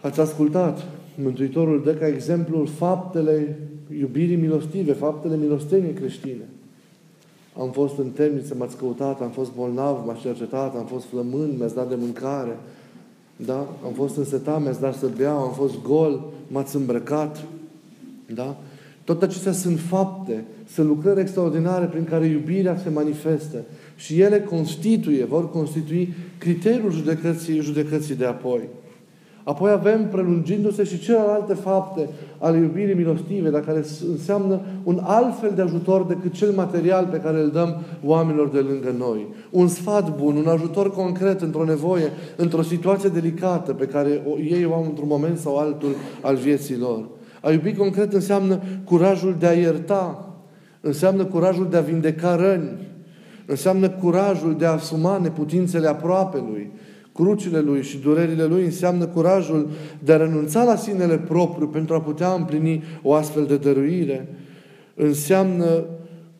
Ați 0.00 0.20
ascultat 0.20 0.86
Mântuitorul 1.14 1.82
dă 1.84 1.94
ca 1.94 2.06
exemplu 2.06 2.64
faptele 2.64 3.58
iubirii 3.98 4.36
milostive, 4.36 4.92
faptele 4.92 5.36
milosteniei 5.36 5.92
creștine. 5.92 6.48
Am 7.58 7.70
fost 7.70 7.98
în 7.98 8.10
temniță, 8.10 8.54
m-ați 8.58 8.76
căutat, 8.76 9.20
am 9.20 9.30
fost 9.30 9.54
bolnav, 9.54 10.06
m-ați 10.06 10.20
cercetat, 10.20 10.76
am 10.76 10.86
fost 10.86 11.04
flămând, 11.04 11.58
mi-ați 11.58 11.74
dat 11.74 11.88
de 11.88 11.94
mâncare. 11.94 12.58
Da? 13.36 13.68
Am 13.84 13.92
fost 13.94 14.16
însetat, 14.16 14.62
mi-ați 14.62 14.80
dat 14.80 14.94
să 14.94 15.10
beau, 15.16 15.38
am 15.38 15.52
fost 15.52 15.82
gol, 15.82 16.24
m-ați 16.48 16.76
îmbrăcat. 16.76 17.44
Da? 18.34 18.56
Tot 19.04 19.22
acestea 19.22 19.52
sunt 19.52 19.78
fapte, 19.78 20.44
sunt 20.72 20.86
lucrări 20.86 21.20
extraordinare 21.20 21.86
prin 21.86 22.04
care 22.04 22.26
iubirea 22.26 22.76
se 22.76 22.88
manifestă. 22.88 23.64
Și 23.96 24.20
ele 24.20 24.40
constituie, 24.40 25.24
vor 25.24 25.50
constitui 25.50 26.14
criteriul 26.38 26.92
judecății, 26.92 27.60
judecății 27.60 28.14
de 28.14 28.24
apoi. 28.24 28.60
Apoi 29.48 29.70
avem, 29.70 30.08
prelungindu-se, 30.08 30.84
și 30.84 30.98
celelalte 30.98 31.54
fapte 31.54 32.08
ale 32.38 32.58
iubirii 32.58 32.94
milostive, 32.94 33.50
dar 33.50 33.60
care 33.60 33.84
înseamnă 34.10 34.60
un 34.82 35.00
alt 35.02 35.38
fel 35.40 35.52
de 35.54 35.62
ajutor 35.62 36.02
decât 36.02 36.32
cel 36.32 36.50
material 36.50 37.08
pe 37.10 37.16
care 37.16 37.40
îl 37.40 37.50
dăm 37.50 37.82
oamenilor 38.04 38.48
de 38.48 38.58
lângă 38.58 38.94
noi. 38.98 39.26
Un 39.50 39.68
sfat 39.68 40.16
bun, 40.16 40.36
un 40.36 40.46
ajutor 40.46 40.90
concret 40.90 41.40
într-o 41.40 41.64
nevoie, 41.64 42.12
într-o 42.36 42.62
situație 42.62 43.08
delicată 43.08 43.72
pe 43.72 43.84
care 43.84 44.22
ei 44.50 44.64
o 44.64 44.74
au 44.74 44.84
într-un 44.84 45.08
moment 45.08 45.38
sau 45.38 45.56
altul 45.56 45.94
al 46.20 46.36
vieții 46.36 46.78
lor. 46.78 47.08
A 47.42 47.50
iubi 47.50 47.74
concret 47.74 48.12
înseamnă 48.12 48.60
curajul 48.84 49.36
de 49.38 49.46
a 49.46 49.52
ierta, 49.52 50.34
înseamnă 50.80 51.24
curajul 51.24 51.66
de 51.70 51.76
a 51.76 51.80
vindeca 51.80 52.36
răni, 52.36 52.70
înseamnă 53.46 53.88
curajul 53.88 54.54
de 54.58 54.66
a 54.66 54.72
asuma 54.72 55.18
neputințele 55.18 55.88
aproapelui, 55.88 56.70
crucile 57.22 57.60
lui 57.60 57.82
și 57.82 57.98
durerile 57.98 58.44
lui 58.44 58.64
înseamnă 58.64 59.06
curajul 59.06 59.68
de 60.04 60.12
a 60.12 60.16
renunța 60.16 60.64
la 60.64 60.76
sinele 60.76 61.18
propriu 61.18 61.66
pentru 61.66 61.94
a 61.94 62.00
putea 62.00 62.32
împlini 62.32 62.84
o 63.02 63.14
astfel 63.14 63.44
de 63.44 63.56
dăruire. 63.56 64.28
Înseamnă 64.94 65.84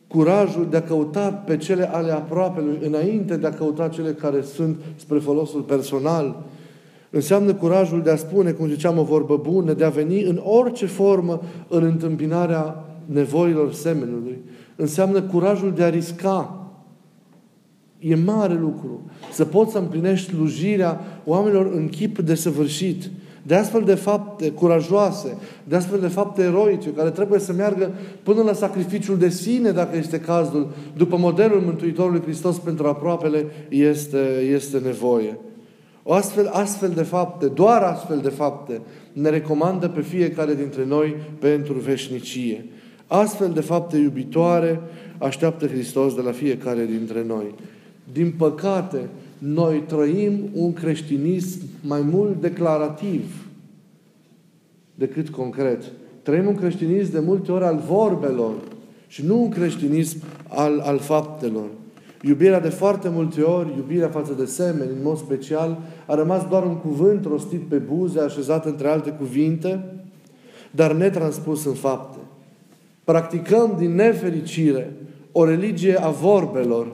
curajul 0.07 0.67
de 0.69 0.77
a 0.77 0.81
căuta 0.81 1.31
pe 1.31 1.57
cele 1.57 1.89
ale 1.93 2.11
aproapelui 2.11 2.77
înainte 2.81 3.37
de 3.37 3.47
a 3.47 3.53
căuta 3.53 3.87
cele 3.87 4.11
care 4.11 4.41
sunt 4.41 4.81
spre 4.95 5.19
folosul 5.19 5.61
personal. 5.61 6.43
Înseamnă 7.09 7.53
curajul 7.53 8.01
de 8.01 8.11
a 8.11 8.15
spune, 8.15 8.51
cum 8.51 8.67
ziceam, 8.67 8.97
o 8.97 9.03
vorbă 9.03 9.37
bună, 9.37 9.73
de 9.73 9.83
a 9.83 9.89
veni 9.89 10.23
în 10.23 10.41
orice 10.43 10.85
formă 10.85 11.41
în 11.67 11.83
întâmpinarea 11.83 12.85
nevoilor 13.05 13.73
semenului. 13.73 14.37
Înseamnă 14.75 15.21
curajul 15.21 15.73
de 15.75 15.83
a 15.83 15.89
risca 15.89 16.58
E 17.99 18.15
mare 18.15 18.53
lucru. 18.53 19.01
Să 19.31 19.45
poți 19.45 19.71
să 19.71 19.77
împlinești 19.77 20.29
slujirea 20.29 21.21
oamenilor 21.25 21.71
în 21.73 21.89
chip 21.89 22.19
de 22.19 22.35
săvârșit. 22.35 23.09
De 23.41 23.55
astfel 23.55 23.81
de 23.81 23.95
fapte 23.95 24.49
curajoase, 24.49 25.37
de 25.63 25.75
astfel 25.75 25.99
de 25.99 26.07
fapte 26.07 26.41
eroice, 26.41 26.89
care 26.89 27.09
trebuie 27.09 27.39
să 27.39 27.53
meargă 27.53 27.91
până 28.23 28.41
la 28.41 28.53
sacrificiul 28.53 29.17
de 29.17 29.29
sine, 29.29 29.71
dacă 29.71 29.97
este 29.97 30.19
cazul, 30.19 30.69
după 30.97 31.17
modelul 31.17 31.61
Mântuitorului 31.61 32.21
Hristos 32.21 32.57
pentru 32.57 32.87
aproapele, 32.87 33.45
este, 33.69 34.39
este 34.53 34.77
nevoie. 34.77 35.37
O 36.03 36.13
astfel, 36.13 36.47
astfel 36.47 36.89
de 36.89 37.03
fapte, 37.03 37.45
doar 37.45 37.81
astfel 37.81 38.19
de 38.23 38.29
fapte, 38.29 38.81
ne 39.13 39.29
recomandă 39.29 39.87
pe 39.87 40.01
fiecare 40.01 40.55
dintre 40.55 40.85
noi 40.85 41.15
pentru 41.39 41.73
veșnicie. 41.73 42.65
Astfel 43.07 43.51
de 43.53 43.61
fapte 43.61 43.97
iubitoare 43.97 44.81
așteaptă 45.17 45.67
Hristos 45.67 46.13
de 46.13 46.21
la 46.21 46.31
fiecare 46.31 46.85
dintre 46.85 47.23
noi. 47.27 47.55
Din 48.11 48.33
păcate, 48.37 49.09
noi 49.37 49.83
trăim 49.87 50.49
un 50.53 50.73
creștinism 50.73 51.59
mai 51.81 52.01
mult 52.01 52.41
declarativ 52.41 53.47
decât 54.95 55.29
concret. 55.29 55.83
Trăim 56.21 56.47
un 56.47 56.55
creștinism 56.55 57.11
de 57.11 57.19
multe 57.19 57.51
ori 57.51 57.63
al 57.63 57.83
vorbelor 57.87 58.53
și 59.07 59.25
nu 59.25 59.41
un 59.41 59.49
creștinism 59.49 60.17
al, 60.47 60.79
al 60.79 60.97
faptelor. 60.97 61.69
Iubirea 62.21 62.59
de 62.59 62.69
foarte 62.69 63.09
multe 63.09 63.41
ori, 63.41 63.73
iubirea 63.77 64.07
față 64.07 64.33
de 64.33 64.45
semeni, 64.45 64.91
în 64.91 65.03
mod 65.03 65.17
special, 65.17 65.77
a 66.05 66.15
rămas 66.15 66.47
doar 66.47 66.63
un 66.63 66.75
cuvânt 66.75 67.25
rostit 67.25 67.61
pe 67.61 67.77
buze, 67.77 68.19
așezat 68.19 68.65
între 68.65 68.87
alte 68.87 69.09
cuvinte, 69.09 69.83
dar 70.71 70.93
netranspus 70.93 71.65
în 71.65 71.73
fapte. 71.73 72.17
Practicăm 73.03 73.75
din 73.77 73.95
nefericire 73.95 74.93
o 75.31 75.45
religie 75.45 75.95
a 75.95 76.09
vorbelor, 76.09 76.91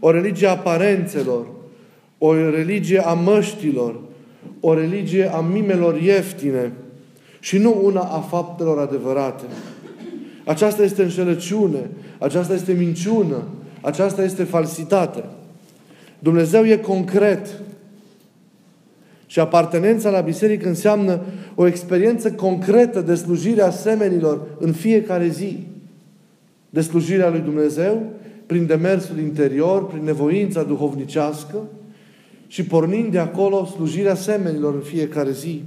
o 0.00 0.10
religie 0.10 0.46
a 0.46 0.50
aparențelor, 0.50 1.46
o 2.18 2.34
religie 2.34 3.06
a 3.06 3.12
măștilor, 3.12 4.00
o 4.60 4.74
religie 4.74 5.34
a 5.34 5.40
mimelor 5.40 6.00
ieftine 6.00 6.72
și 7.40 7.58
nu 7.58 7.80
una 7.82 8.00
a 8.00 8.20
faptelor 8.20 8.78
adevărate. 8.78 9.44
Aceasta 10.44 10.82
este 10.82 11.02
înșelăciune, 11.02 11.90
aceasta 12.18 12.54
este 12.54 12.72
minciună, 12.72 13.42
aceasta 13.80 14.22
este 14.22 14.44
falsitate. 14.44 15.24
Dumnezeu 16.18 16.66
e 16.66 16.76
concret. 16.76 17.60
Și 19.26 19.40
apartenența 19.40 20.10
la 20.10 20.20
biserică 20.20 20.68
înseamnă 20.68 21.20
o 21.54 21.66
experiență 21.66 22.32
concretă 22.32 23.00
de 23.00 23.14
slujire 23.14 23.62
a 23.62 23.70
semenilor 23.70 24.40
în 24.58 24.72
fiecare 24.72 25.28
zi. 25.28 25.66
De 26.70 26.80
slujirea 26.80 27.30
lui 27.30 27.40
Dumnezeu 27.40 28.12
prin 28.50 28.66
demersul 28.66 29.18
interior, 29.18 29.86
prin 29.86 30.04
nevoința 30.04 30.62
duhovnicească 30.62 31.56
și 32.46 32.64
pornind 32.64 33.12
de 33.12 33.18
acolo 33.18 33.64
slujirea 33.64 34.14
semenilor 34.14 34.74
în 34.74 34.80
fiecare 34.80 35.32
zi. 35.32 35.62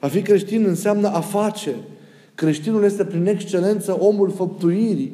A 0.00 0.06
fi 0.06 0.22
creștin 0.22 0.64
înseamnă 0.64 1.08
a 1.08 1.20
face. 1.20 1.74
Creștinul 2.34 2.84
este 2.84 3.04
prin 3.04 3.26
excelență 3.26 3.96
omul 4.00 4.30
făptuirii, 4.30 5.12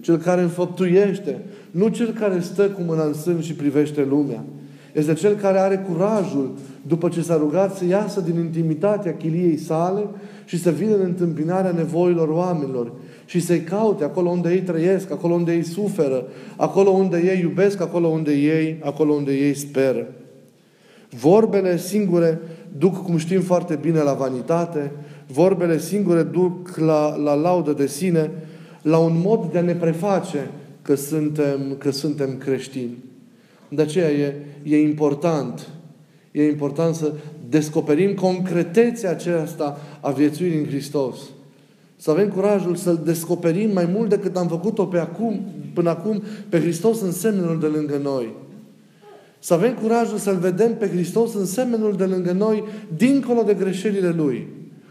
cel 0.00 0.16
care 0.16 0.42
înfăptuiește, 0.42 1.40
nu 1.70 1.88
cel 1.88 2.12
care 2.12 2.40
stă 2.40 2.70
cu 2.70 2.82
mâna 2.82 3.04
în 3.04 3.14
sân 3.14 3.40
și 3.40 3.54
privește 3.54 4.04
lumea. 4.04 4.44
Este 4.92 5.14
cel 5.14 5.34
care 5.34 5.58
are 5.58 5.86
curajul, 5.90 6.54
după 6.86 7.08
ce 7.08 7.22
s-a 7.22 7.36
rugat, 7.36 7.76
să 7.76 7.84
iasă 7.84 8.20
din 8.20 8.38
intimitatea 8.38 9.16
chiliei 9.16 9.56
sale 9.56 10.02
și 10.44 10.58
să 10.58 10.70
vină 10.70 10.94
în 10.94 11.00
întâmpinarea 11.00 11.70
nevoilor 11.70 12.28
oamenilor 12.28 12.92
și 13.26 13.40
să-i 13.40 13.60
caute 13.60 14.04
acolo 14.04 14.28
unde 14.28 14.52
ei 14.52 14.60
trăiesc, 14.60 15.10
acolo 15.10 15.34
unde 15.34 15.52
ei 15.52 15.62
suferă, 15.64 16.26
acolo 16.56 16.90
unde 16.90 17.18
ei 17.24 17.40
iubesc, 17.40 17.80
acolo 17.80 18.06
unde 18.06 18.32
ei, 18.32 18.80
acolo 18.82 19.12
unde 19.12 19.32
ei 19.32 19.54
speră. 19.54 20.06
Vorbele 21.10 21.78
singure 21.78 22.40
duc, 22.78 23.04
cum 23.04 23.16
știm 23.16 23.40
foarte 23.40 23.78
bine, 23.80 24.00
la 24.00 24.12
vanitate, 24.12 24.92
vorbele 25.26 25.78
singure 25.78 26.22
duc 26.22 26.76
la, 26.76 27.16
la 27.16 27.34
laudă 27.34 27.72
de 27.72 27.86
sine, 27.86 28.30
la 28.82 28.98
un 28.98 29.20
mod 29.24 29.52
de 29.52 29.58
a 29.58 29.62
ne 29.62 29.74
preface 29.74 30.50
că 30.82 30.94
suntem, 30.94 31.74
că 31.78 31.90
suntem 31.90 32.36
creștini. 32.38 32.96
De 33.68 33.82
aceea 33.82 34.10
e, 34.10 34.34
e 34.62 34.80
important, 34.80 35.68
e 36.32 36.46
important 36.46 36.94
să 36.94 37.12
descoperim 37.48 38.14
concretețea 38.14 39.10
aceasta 39.10 39.80
a 40.00 40.10
viețuirii 40.10 40.58
în 40.58 40.66
Hristos. 40.66 41.18
Să 41.96 42.10
avem 42.10 42.28
curajul 42.28 42.74
să-L 42.74 43.00
descoperim 43.04 43.72
mai 43.72 43.90
mult 43.94 44.08
decât 44.08 44.36
am 44.36 44.48
făcut-o 44.48 44.84
pe 44.84 44.98
acum, 44.98 45.40
până 45.74 45.90
acum 45.90 46.22
pe 46.48 46.60
Hristos 46.60 47.00
în 47.00 47.12
semnul 47.12 47.58
de 47.60 47.66
lângă 47.66 48.00
noi. 48.02 48.34
Să 49.38 49.54
avem 49.54 49.74
curajul 49.74 50.18
să-L 50.18 50.38
vedem 50.38 50.76
pe 50.76 50.88
Hristos 50.88 51.34
în 51.34 51.46
semnul 51.46 51.94
de 51.96 52.04
lângă 52.04 52.32
noi, 52.32 52.64
dincolo 52.96 53.42
de 53.42 53.54
greșelile 53.54 54.10
Lui. 54.10 54.46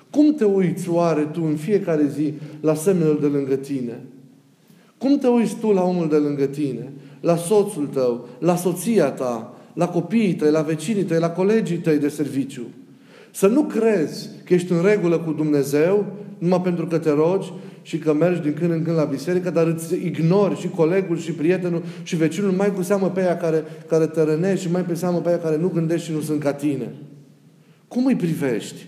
Cum 0.09 0.33
te 0.33 0.45
uiți 0.45 0.89
oare 0.89 1.21
tu 1.21 1.41
în 1.43 1.55
fiecare 1.55 2.07
zi 2.07 2.33
la 2.59 2.73
semnul 2.73 3.17
de 3.21 3.25
lângă 3.25 3.55
tine? 3.55 4.01
Cum 4.97 5.17
te 5.17 5.27
uiți 5.27 5.55
tu 5.55 5.71
la 5.71 5.83
omul 5.83 6.09
de 6.09 6.15
lângă 6.15 6.45
tine? 6.45 6.93
La 7.19 7.35
soțul 7.35 7.87
tău, 7.87 8.27
la 8.39 8.55
soția 8.55 9.09
ta, 9.09 9.53
la 9.73 9.87
copiii 9.87 10.35
tăi, 10.35 10.51
la 10.51 10.61
vecinii 10.61 11.03
tăi, 11.03 11.19
la 11.19 11.29
colegii 11.29 11.77
tăi 11.77 11.97
de 11.97 12.07
serviciu? 12.07 12.65
Să 13.35 13.47
nu 13.47 13.63
crezi 13.63 14.29
că 14.43 14.53
ești 14.53 14.71
în 14.71 14.81
regulă 14.81 15.19
cu 15.19 15.31
Dumnezeu 15.31 16.05
numai 16.37 16.61
pentru 16.61 16.87
că 16.87 16.97
te 16.97 17.09
rogi 17.09 17.51
și 17.81 17.97
că 17.97 18.13
mergi 18.13 18.41
din 18.41 18.53
când 18.53 18.71
în 18.71 18.83
când 18.83 18.97
la 18.97 19.03
biserică, 19.03 19.49
dar 19.49 19.67
îți 19.67 19.93
ignori 19.93 20.59
și 20.59 20.67
colegul 20.67 21.17
și 21.17 21.31
prietenul 21.31 21.83
și 22.03 22.15
vecinul, 22.15 22.51
mai 22.51 22.73
cu 22.73 22.81
seamă 22.81 23.09
pe 23.09 23.21
aia 23.21 23.37
care, 23.37 23.63
care 23.87 24.05
te 24.07 24.23
rănești 24.23 24.65
și 24.65 24.71
mai 24.71 24.81
pe 24.81 24.93
seamă 24.93 25.19
pe 25.19 25.29
aia 25.29 25.39
care 25.39 25.57
nu 25.57 25.67
gândești 25.67 26.05
și 26.05 26.13
nu 26.13 26.21
sunt 26.21 26.39
ca 26.39 26.53
tine. 26.53 26.93
Cum 27.87 28.05
îi 28.05 28.15
privești? 28.15 28.85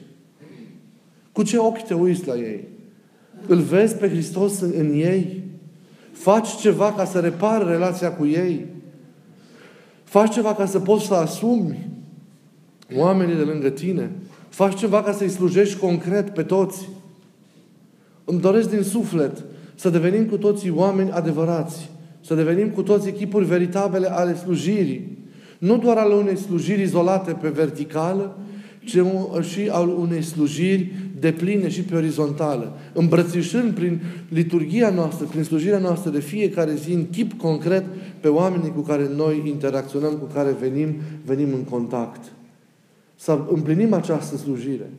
Cu 1.31 1.43
ce 1.43 1.57
ochi 1.57 1.83
te 1.83 1.93
uiți 1.93 2.27
la 2.27 2.35
ei? 2.35 2.67
Îl 3.47 3.57
vezi 3.57 3.95
pe 3.95 4.09
Hristos 4.09 4.59
în, 4.59 4.73
în 4.77 4.93
ei? 4.93 5.43
Faci 6.11 6.55
ceva 6.55 6.93
ca 6.93 7.05
să 7.05 7.19
repari 7.19 7.67
relația 7.67 8.11
cu 8.11 8.25
ei? 8.25 8.65
Faci 10.03 10.33
ceva 10.33 10.53
ca 10.53 10.65
să 10.65 10.79
poți 10.79 11.05
să 11.05 11.13
asumi 11.13 11.89
oamenii 12.95 13.35
de 13.35 13.41
lângă 13.41 13.69
tine? 13.69 14.11
Faci 14.49 14.79
ceva 14.79 15.03
ca 15.03 15.11
să-i 15.11 15.29
slujești 15.29 15.79
concret 15.79 16.29
pe 16.29 16.43
toți? 16.43 16.89
Îmi 18.23 18.39
doresc 18.39 18.69
din 18.69 18.83
suflet 18.83 19.43
să 19.75 19.89
devenim 19.89 20.25
cu 20.25 20.37
toții 20.37 20.69
oameni 20.69 21.11
adevărați, 21.11 21.89
să 22.21 22.35
devenim 22.35 22.69
cu 22.69 22.81
toți 22.81 23.07
echipuri 23.07 23.45
veritabile 23.45 24.07
ale 24.11 24.35
slujirii, 24.35 25.17
nu 25.57 25.77
doar 25.77 25.97
ale 25.97 26.13
unei 26.13 26.37
slujiri 26.37 26.81
izolate 26.81 27.31
pe 27.31 27.49
verticală, 27.49 28.37
ci 28.83 28.97
și 29.41 29.69
al 29.69 29.89
unei 29.89 30.21
slujiri 30.21 30.91
de 31.19 31.31
pline 31.31 31.69
și 31.69 31.81
pe 31.81 31.95
orizontală, 31.95 32.77
îmbrățișând 32.93 33.73
prin 33.73 34.01
liturgia 34.29 34.89
noastră, 34.89 35.25
prin 35.25 35.43
slujirea 35.43 35.77
noastră 35.77 36.09
de 36.09 36.19
fiecare 36.19 36.75
zi, 36.75 36.91
în 36.91 37.09
chip 37.09 37.33
concret, 37.33 37.85
pe 38.19 38.27
oamenii 38.27 38.71
cu 38.71 38.81
care 38.81 39.09
noi 39.15 39.43
interacționăm, 39.45 40.13
cu 40.13 40.25
care 40.33 40.55
venim, 40.59 40.95
venim 41.25 41.53
în 41.53 41.63
contact. 41.63 42.31
Să 43.17 43.39
împlinim 43.51 43.93
această 43.93 44.37
slujire. 44.37 44.89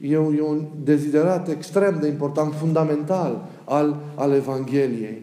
E 0.00 0.18
un, 0.18 0.34
e 0.36 0.40
un 0.40 0.64
deziderat 0.84 1.48
extrem 1.48 1.98
de 2.00 2.08
important, 2.08 2.54
fundamental 2.54 3.48
al, 3.64 4.00
al 4.14 4.32
Evangheliei. 4.32 5.22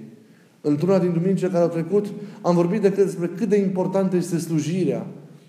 Într-una 0.61 0.99
din 0.99 1.13
duminicile 1.13 1.49
care 1.49 1.63
au 1.63 1.69
trecut, 1.69 2.05
am 2.41 2.55
vorbit 2.55 2.81
de 2.81 2.89
despre 2.89 3.29
cât 3.35 3.49
de 3.49 3.57
importantă 3.57 4.15
este 4.15 4.37
slujirea, 4.37 5.05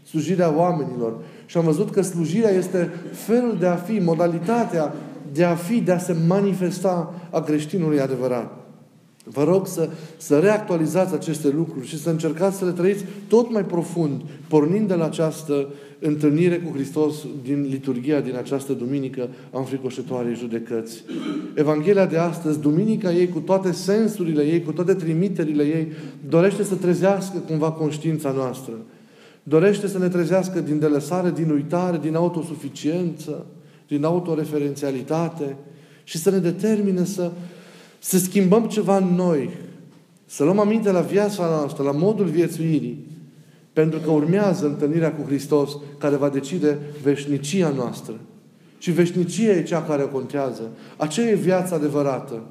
slujirea 0.07 0.57
oamenilor. 0.57 1.15
Și 1.47 1.57
am 1.57 1.65
văzut 1.65 1.91
că 1.91 2.03
slujirea 2.03 2.51
este 2.51 2.91
felul 3.13 3.57
de 3.59 3.67
a 3.67 3.75
fi, 3.75 3.99
modalitatea 3.99 4.95
de 5.33 5.45
a 5.45 5.55
fi, 5.55 5.81
de 5.81 5.93
a 5.93 5.99
se 5.99 6.17
manifesta 6.27 7.15
a 7.31 7.41
creștinului 7.41 8.01
adevărat. 8.01 8.57
Vă 9.25 9.45
rog 9.45 9.67
să, 9.67 9.89
să 10.17 10.39
reactualizați 10.39 11.15
aceste 11.15 11.49
lucruri 11.49 11.87
și 11.87 11.99
să 11.99 12.11
încercați 12.11 12.57
să 12.57 12.65
le 12.65 12.71
trăiți 12.71 13.05
tot 13.29 13.53
mai 13.53 13.65
profund, 13.65 14.23
pornind 14.49 14.89
de 14.89 14.95
la 14.95 15.05
această 15.05 15.69
întâlnire 16.03 16.59
cu 16.59 16.73
Hristos 16.75 17.15
din 17.45 17.67
liturgia 17.71 18.21
din 18.21 18.37
această 18.37 18.73
duminică 18.73 19.29
a 19.51 19.59
înfricoșătoarei 19.59 20.35
judecăți. 20.35 21.05
Evanghelia 21.55 22.07
de 22.07 22.17
astăzi, 22.17 22.61
duminica 22.61 23.13
ei, 23.13 23.29
cu 23.29 23.39
toate 23.39 23.73
sensurile 23.73 24.43
ei, 24.43 24.63
cu 24.63 24.73
toate 24.73 24.95
trimiterile 24.95 25.63
ei, 25.63 25.87
dorește 26.29 26.63
să 26.63 26.75
trezească 26.75 27.39
cumva 27.39 27.71
conștiința 27.71 28.31
noastră. 28.31 28.73
Dorește 29.43 29.87
să 29.87 29.99
ne 29.99 30.09
trezească 30.09 30.61
din 30.61 30.79
delăsare, 30.79 31.31
din 31.31 31.51
uitare, 31.51 31.99
din 32.03 32.15
autosuficiență, 32.15 33.47
din 33.89 34.05
autoreferențialitate 34.05 35.57
și 36.05 36.19
să 36.19 36.31
ne 36.31 36.39
determine 36.39 37.05
să, 37.05 37.31
să 37.99 38.19
schimbăm 38.19 38.65
ceva 38.67 38.97
în 38.97 39.15
noi, 39.15 39.51
să 40.27 40.45
luăm 40.45 40.59
aminte 40.59 40.91
la 40.91 41.01
viața 41.01 41.47
noastră, 41.47 41.83
la 41.83 41.93
modul 41.93 42.27
viețuirii, 42.27 43.07
pentru 43.73 43.99
că 43.99 44.11
urmează 44.11 44.67
întâlnirea 44.67 45.13
cu 45.13 45.27
Hristos 45.27 45.77
care 45.99 46.17
va 46.17 46.29
decide 46.29 46.79
veșnicia 47.03 47.73
noastră. 47.77 48.15
Și 48.79 48.91
veșnicia 48.91 49.53
e 49.53 49.63
cea 49.63 49.83
care 49.83 50.03
contează. 50.03 50.63
Aceea 50.97 51.29
e 51.29 51.35
viața 51.35 51.75
adevărată. 51.75 52.43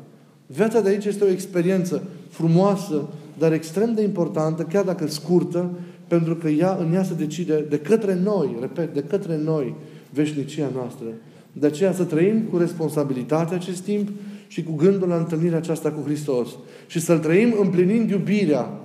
Viața 0.45 0.81
de 0.81 0.89
aici 0.89 1.05
este 1.05 1.23
o 1.23 1.29
experiență 1.29 2.03
frumoasă, 2.29 3.01
dar 3.37 3.53
extrem 3.53 3.93
de 3.93 4.01
importantă, 4.01 4.63
chiar 4.63 4.83
dacă 4.83 5.07
scurtă, 5.07 5.69
pentru 6.07 6.35
că 6.35 6.49
ea, 6.49 6.77
în 6.79 6.93
ea 6.93 7.03
se 7.03 7.13
decide 7.13 7.65
de 7.69 7.77
către 7.79 8.19
noi, 8.23 8.57
repet, 8.59 8.93
de 8.93 9.01
către 9.01 9.37
noi, 9.37 9.75
veșnicia 10.09 10.69
noastră. 10.73 11.05
De 11.53 11.65
aceea 11.67 11.93
să 11.93 12.03
trăim 12.03 12.41
cu 12.41 12.57
responsabilitate 12.57 13.55
acest 13.55 13.81
timp 13.81 14.09
și 14.47 14.63
cu 14.63 14.75
gândul 14.75 15.07
la 15.07 15.15
întâlnirea 15.15 15.57
aceasta 15.57 15.91
cu 15.91 16.01
Hristos. 16.05 16.49
Și 16.87 16.99
să-L 16.99 17.19
trăim 17.19 17.55
împlinind 17.61 18.09
iubirea, 18.09 18.80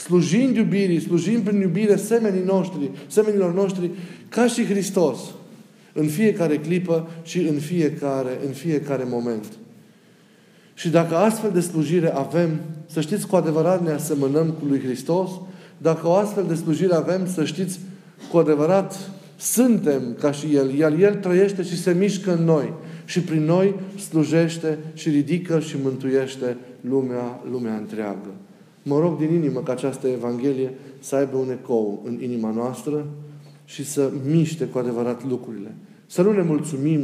slujind 0.00 0.56
iubirii, 0.56 1.00
slujind 1.00 1.42
prin 1.42 1.60
iubire 1.60 1.96
semenii 1.96 2.44
noștri, 2.44 2.90
semenilor 3.06 3.54
noștri, 3.54 3.90
ca 4.28 4.46
și 4.46 4.64
Hristos, 4.64 5.18
în 5.92 6.06
fiecare 6.06 6.56
clipă 6.58 7.08
și 7.22 7.38
în 7.38 7.58
fiecare, 7.58 8.38
în 8.46 8.52
fiecare 8.52 9.04
moment. 9.08 9.44
Și 10.74 10.88
dacă 10.88 11.16
astfel 11.16 11.50
de 11.50 11.60
slujire 11.60 12.12
avem, 12.14 12.60
să 12.86 13.00
știți, 13.00 13.26
cu 13.26 13.36
adevărat 13.36 13.84
ne 13.84 13.90
asemănăm 13.90 14.50
cu 14.50 14.64
lui 14.64 14.80
Hristos, 14.80 15.30
dacă 15.78 16.06
o 16.06 16.14
astfel 16.14 16.44
de 16.48 16.54
slujire 16.54 16.94
avem, 16.94 17.26
să 17.26 17.44
știți, 17.44 17.80
cu 18.30 18.38
adevărat 18.38 19.10
suntem 19.36 20.16
ca 20.20 20.32
și 20.32 20.54
El, 20.54 20.74
iar 20.74 20.92
El 20.92 21.14
trăiește 21.14 21.62
și 21.62 21.82
se 21.82 21.92
mișcă 21.92 22.32
în 22.32 22.44
noi 22.44 22.72
și 23.04 23.20
prin 23.20 23.44
noi 23.44 23.74
slujește 24.08 24.78
și 24.94 25.08
ridică 25.08 25.60
și 25.60 25.76
mântuiește 25.82 26.56
lumea, 26.80 27.40
lumea 27.50 27.76
întreagă. 27.76 28.30
Mă 28.82 28.98
rog 28.98 29.18
din 29.18 29.32
inimă 29.34 29.60
ca 29.60 29.72
această 29.72 30.08
Evanghelie 30.08 30.74
să 30.98 31.16
aibă 31.16 31.36
un 31.36 31.50
ecou 31.50 32.02
în 32.04 32.22
inima 32.22 32.50
noastră 32.50 33.06
și 33.64 33.84
să 33.84 34.10
miște 34.30 34.64
cu 34.64 34.78
adevărat 34.78 35.28
lucrurile. 35.28 35.74
Să 36.06 36.22
nu 36.22 36.32
ne 36.32 36.42
mulțumim 36.42 37.00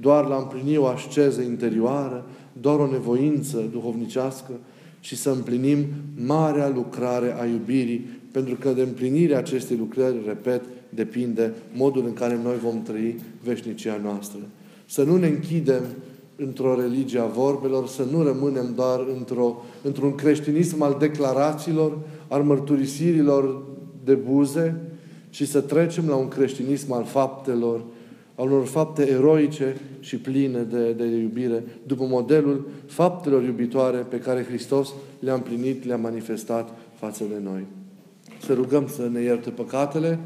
doar 0.00 0.26
la 0.26 0.36
împlini 0.36 0.76
o 0.76 0.86
asceză 0.86 1.40
interioară, 1.40 2.24
doar 2.60 2.78
o 2.78 2.90
nevoință 2.90 3.68
duhovnicească, 3.72 4.52
ci 5.00 5.14
să 5.14 5.30
împlinim 5.30 5.86
marea 6.26 6.68
lucrare 6.68 7.40
a 7.40 7.44
iubirii, 7.44 8.06
pentru 8.30 8.54
că 8.54 8.72
de 8.72 8.82
împlinirea 8.82 9.38
acestei 9.38 9.76
lucrări, 9.76 10.16
repet, 10.26 10.62
depinde 10.88 11.52
modul 11.74 12.04
în 12.06 12.12
care 12.12 12.38
noi 12.42 12.56
vom 12.62 12.82
trăi 12.82 13.20
veșnicia 13.44 14.00
noastră. 14.02 14.38
Să 14.86 15.02
nu 15.02 15.16
ne 15.16 15.26
închidem 15.26 15.82
într-o 16.46 16.80
religie 16.80 17.18
a 17.18 17.26
vorbelor, 17.26 17.86
să 17.86 18.04
nu 18.10 18.22
rămânem 18.22 18.72
doar 18.74 19.00
într-o, 19.16 19.62
într-un 19.82 20.14
creștinism 20.14 20.82
al 20.82 20.96
declarațiilor, 20.98 21.98
al 22.28 22.42
mărturisirilor 22.42 23.62
de 24.04 24.14
buze, 24.14 24.80
ci 25.30 25.48
să 25.48 25.60
trecem 25.60 26.08
la 26.08 26.14
un 26.14 26.28
creștinism 26.28 26.92
al 26.92 27.04
faptelor, 27.04 27.84
al 28.34 28.46
unor 28.46 28.64
fapte 28.64 29.08
eroice 29.08 29.76
și 30.00 30.16
pline 30.16 30.62
de, 30.62 30.92
de 30.92 31.04
iubire, 31.04 31.64
după 31.86 32.04
modelul 32.04 32.68
faptelor 32.86 33.42
iubitoare 33.42 33.98
pe 33.98 34.18
care 34.18 34.44
Hristos 34.44 34.92
le-a 35.18 35.34
împlinit, 35.34 35.84
le-a 35.84 35.96
manifestat 35.96 36.78
față 36.94 37.24
de 37.24 37.40
noi. 37.42 37.66
Să 38.44 38.52
rugăm 38.52 38.86
să 38.86 39.08
ne 39.12 39.20
ierte 39.20 39.50
păcatele, 39.50 40.18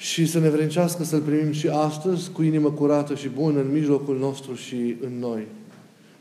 și 0.00 0.26
să 0.26 0.38
ne 0.38 0.48
vrencească 0.48 1.04
să-L 1.04 1.20
primim 1.20 1.52
și 1.52 1.68
astăzi 1.68 2.30
cu 2.30 2.42
inimă 2.42 2.70
curată 2.70 3.14
și 3.14 3.28
bună 3.28 3.60
în 3.60 3.72
mijlocul 3.72 4.18
nostru 4.18 4.54
și 4.54 4.96
în 5.00 5.18
noi. 5.18 5.46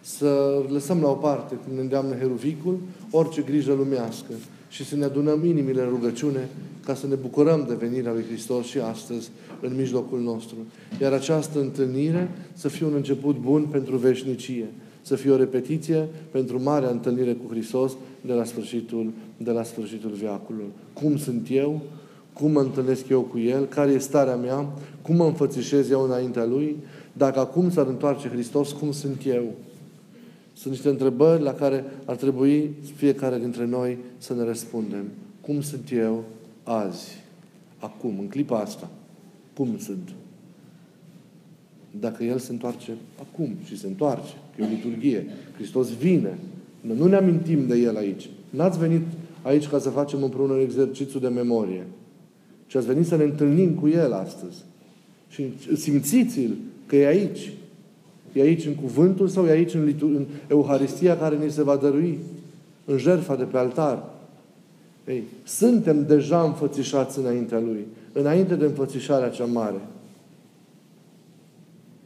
Să 0.01 0.61
lăsăm 0.69 1.01
la 1.01 1.09
o 1.09 1.13
parte, 1.13 1.55
cum 1.55 1.75
ne 1.75 1.81
îndeamnă 1.81 2.15
Heruvicul, 2.15 2.79
orice 3.11 3.41
grijă 3.41 3.73
lumească 3.73 4.33
și 4.69 4.85
să 4.85 4.95
ne 4.95 5.03
adunăm 5.03 5.45
inimile 5.45 5.81
în 5.81 5.89
rugăciune 5.89 6.49
ca 6.85 6.95
să 6.95 7.07
ne 7.07 7.15
bucurăm 7.15 7.65
de 7.67 7.73
venirea 7.73 8.11
lui 8.11 8.23
Hristos 8.23 8.65
și 8.65 8.79
astăzi 8.79 9.29
în 9.61 9.75
mijlocul 9.75 10.19
nostru. 10.19 10.55
Iar 11.01 11.13
această 11.13 11.59
întâlnire 11.59 12.31
să 12.53 12.67
fie 12.67 12.85
un 12.85 12.93
început 12.95 13.37
bun 13.37 13.63
pentru 13.71 13.97
veșnicie, 13.97 14.67
să 15.01 15.15
fie 15.15 15.31
o 15.31 15.37
repetiție 15.37 16.07
pentru 16.31 16.63
marea 16.63 16.89
întâlnire 16.89 17.33
cu 17.33 17.51
Hristos 17.51 17.91
de 18.21 18.33
la 18.33 18.43
sfârșitul, 18.43 19.11
de 19.37 19.51
la 19.51 19.63
sfârșitul 19.63 20.11
viacului. 20.11 20.67
Cum 20.93 21.17
sunt 21.17 21.47
eu? 21.51 21.81
Cum 22.39 22.51
mă 22.51 22.59
întâlnesc 22.59 23.09
eu 23.09 23.21
cu 23.21 23.39
El, 23.39 23.65
care 23.65 23.91
e 23.91 23.97
starea 23.97 24.35
mea, 24.35 24.67
cum 25.01 25.15
mă 25.15 25.25
înfățișez 25.25 25.89
eu 25.89 26.03
înaintea 26.03 26.45
Lui, 26.45 26.75
dacă 27.13 27.39
acum 27.39 27.71
s-ar 27.71 27.87
întoarce 27.87 28.27
Hristos, 28.27 28.71
cum 28.71 28.91
sunt 28.91 29.21
eu? 29.25 29.43
Sunt 30.53 30.73
niște 30.73 30.89
întrebări 30.89 31.43
la 31.43 31.53
care 31.53 31.83
ar 32.05 32.15
trebui 32.15 32.71
fiecare 32.95 33.39
dintre 33.39 33.65
noi 33.65 33.97
să 34.17 34.33
ne 34.33 34.43
răspundem. 34.43 35.03
Cum 35.41 35.61
sunt 35.61 35.91
eu 35.91 36.23
azi, 36.63 37.23
acum, 37.77 38.15
în 38.19 38.27
clipa 38.27 38.59
asta? 38.59 38.89
Cum 39.55 39.77
sunt? 39.77 40.09
Dacă 41.99 42.23
El 42.23 42.37
se 42.37 42.51
întoarce 42.51 42.91
acum 43.19 43.55
și 43.63 43.77
se 43.77 43.87
întoarce, 43.87 44.33
că 44.55 44.61
e 44.61 44.65
o 44.65 44.69
liturghie, 44.69 45.25
Hristos 45.55 45.89
vine, 45.97 46.37
noi 46.81 46.97
nu 46.97 47.07
ne 47.07 47.15
amintim 47.15 47.67
de 47.67 47.75
El 47.75 47.97
aici. 47.97 48.29
N-ați 48.49 48.79
venit 48.79 49.05
aici 49.41 49.67
ca 49.67 49.79
să 49.79 49.89
facem 49.89 50.23
împreună 50.23 50.53
un 50.53 50.61
exercițiu 50.61 51.19
de 51.19 51.27
memorie. 51.27 51.85
Și 52.69 52.77
ați 52.77 52.85
venit 52.85 53.07
să 53.07 53.15
ne 53.15 53.23
întâlnim 53.23 53.73
cu 53.73 53.87
El 53.87 54.13
astăzi. 54.13 54.57
Și 55.29 55.53
simțiți-l 55.75 56.55
că 56.85 56.95
e 56.95 57.07
aici. 57.07 57.51
E 58.33 58.41
aici 58.41 58.65
în 58.65 58.75
cuvântul 58.75 59.27
sau 59.27 59.45
e 59.45 59.51
aici 59.51 59.73
în, 59.73 59.83
litur- 59.83 60.15
în 60.15 60.25
Euharistia 60.47 61.17
care 61.17 61.37
ne 61.37 61.47
se 61.47 61.63
va 61.63 61.75
dărui. 61.75 62.19
În 62.85 62.97
jertfa 62.97 63.35
de 63.35 63.43
pe 63.43 63.57
altar. 63.57 64.03
Ei, 65.07 65.23
suntem 65.43 66.05
deja 66.05 66.43
înfățișați 66.43 67.19
înaintea 67.19 67.59
Lui. 67.59 67.85
Înainte 68.11 68.55
de 68.55 68.65
înfățișarea 68.65 69.29
cea 69.29 69.45
mare. 69.45 69.81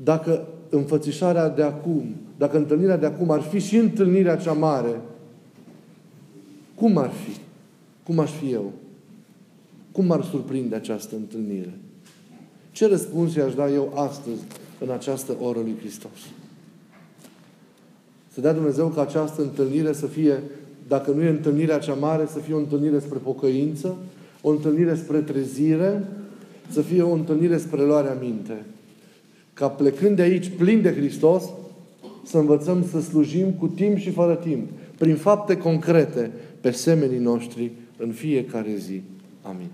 Dacă 0.03 0.47
înfățișarea 0.69 1.49
de 1.49 1.63
acum, 1.63 2.03
dacă 2.37 2.57
întâlnirea 2.57 2.97
de 2.97 3.05
acum 3.05 3.29
ar 3.29 3.41
fi 3.41 3.59
și 3.59 3.75
întâlnirea 3.75 4.35
cea 4.35 4.53
mare, 4.53 5.01
cum 6.75 6.97
ar 6.97 7.09
fi? 7.09 7.37
Cum 8.03 8.19
aș 8.19 8.31
fi 8.31 8.51
eu? 8.51 8.71
Cum 9.93 10.05
m-ar 10.05 10.23
surprinde 10.23 10.75
această 10.75 11.15
întâlnire? 11.15 11.73
Ce 12.71 12.87
răspuns 12.87 13.35
i-aș 13.35 13.53
da 13.53 13.69
eu 13.69 13.91
astăzi 13.95 14.41
în 14.79 14.89
această 14.89 15.35
oră 15.41 15.59
lui 15.59 15.75
Hristos? 15.79 16.19
Să 18.33 18.41
dea 18.41 18.53
Dumnezeu 18.53 18.87
ca 18.87 19.01
această 19.01 19.41
întâlnire 19.41 19.93
să 19.93 20.05
fie, 20.05 20.41
dacă 20.87 21.11
nu 21.11 21.21
e 21.21 21.29
întâlnirea 21.29 21.77
cea 21.77 21.93
mare, 21.93 22.25
să 22.25 22.39
fie 22.39 22.53
o 22.53 22.57
întâlnire 22.57 22.99
spre 22.99 23.17
pocăință, 23.17 23.95
o 24.41 24.49
întâlnire 24.49 24.95
spre 24.95 25.19
trezire, 25.19 26.07
să 26.69 26.81
fie 26.81 27.01
o 27.01 27.13
întâlnire 27.13 27.57
spre 27.57 27.85
luarea 27.85 28.17
minte. 28.21 28.65
Ca 29.53 29.69
plecând 29.69 30.15
de 30.15 30.21
aici 30.21 30.51
plin 30.57 30.81
de 30.81 30.93
Hristos, 30.93 31.43
să 32.25 32.37
învățăm 32.37 32.85
să 32.91 33.01
slujim 33.01 33.51
cu 33.51 33.67
timp 33.67 33.97
și 33.97 34.09
fără 34.09 34.35
timp, 34.35 34.69
prin 34.97 35.15
fapte 35.15 35.57
concrete, 35.57 36.31
pe 36.61 36.71
semenii 36.71 37.19
noștri 37.19 37.71
în 37.97 38.11
fiecare 38.11 38.75
zi. 38.75 39.01
Amin. 39.41 39.69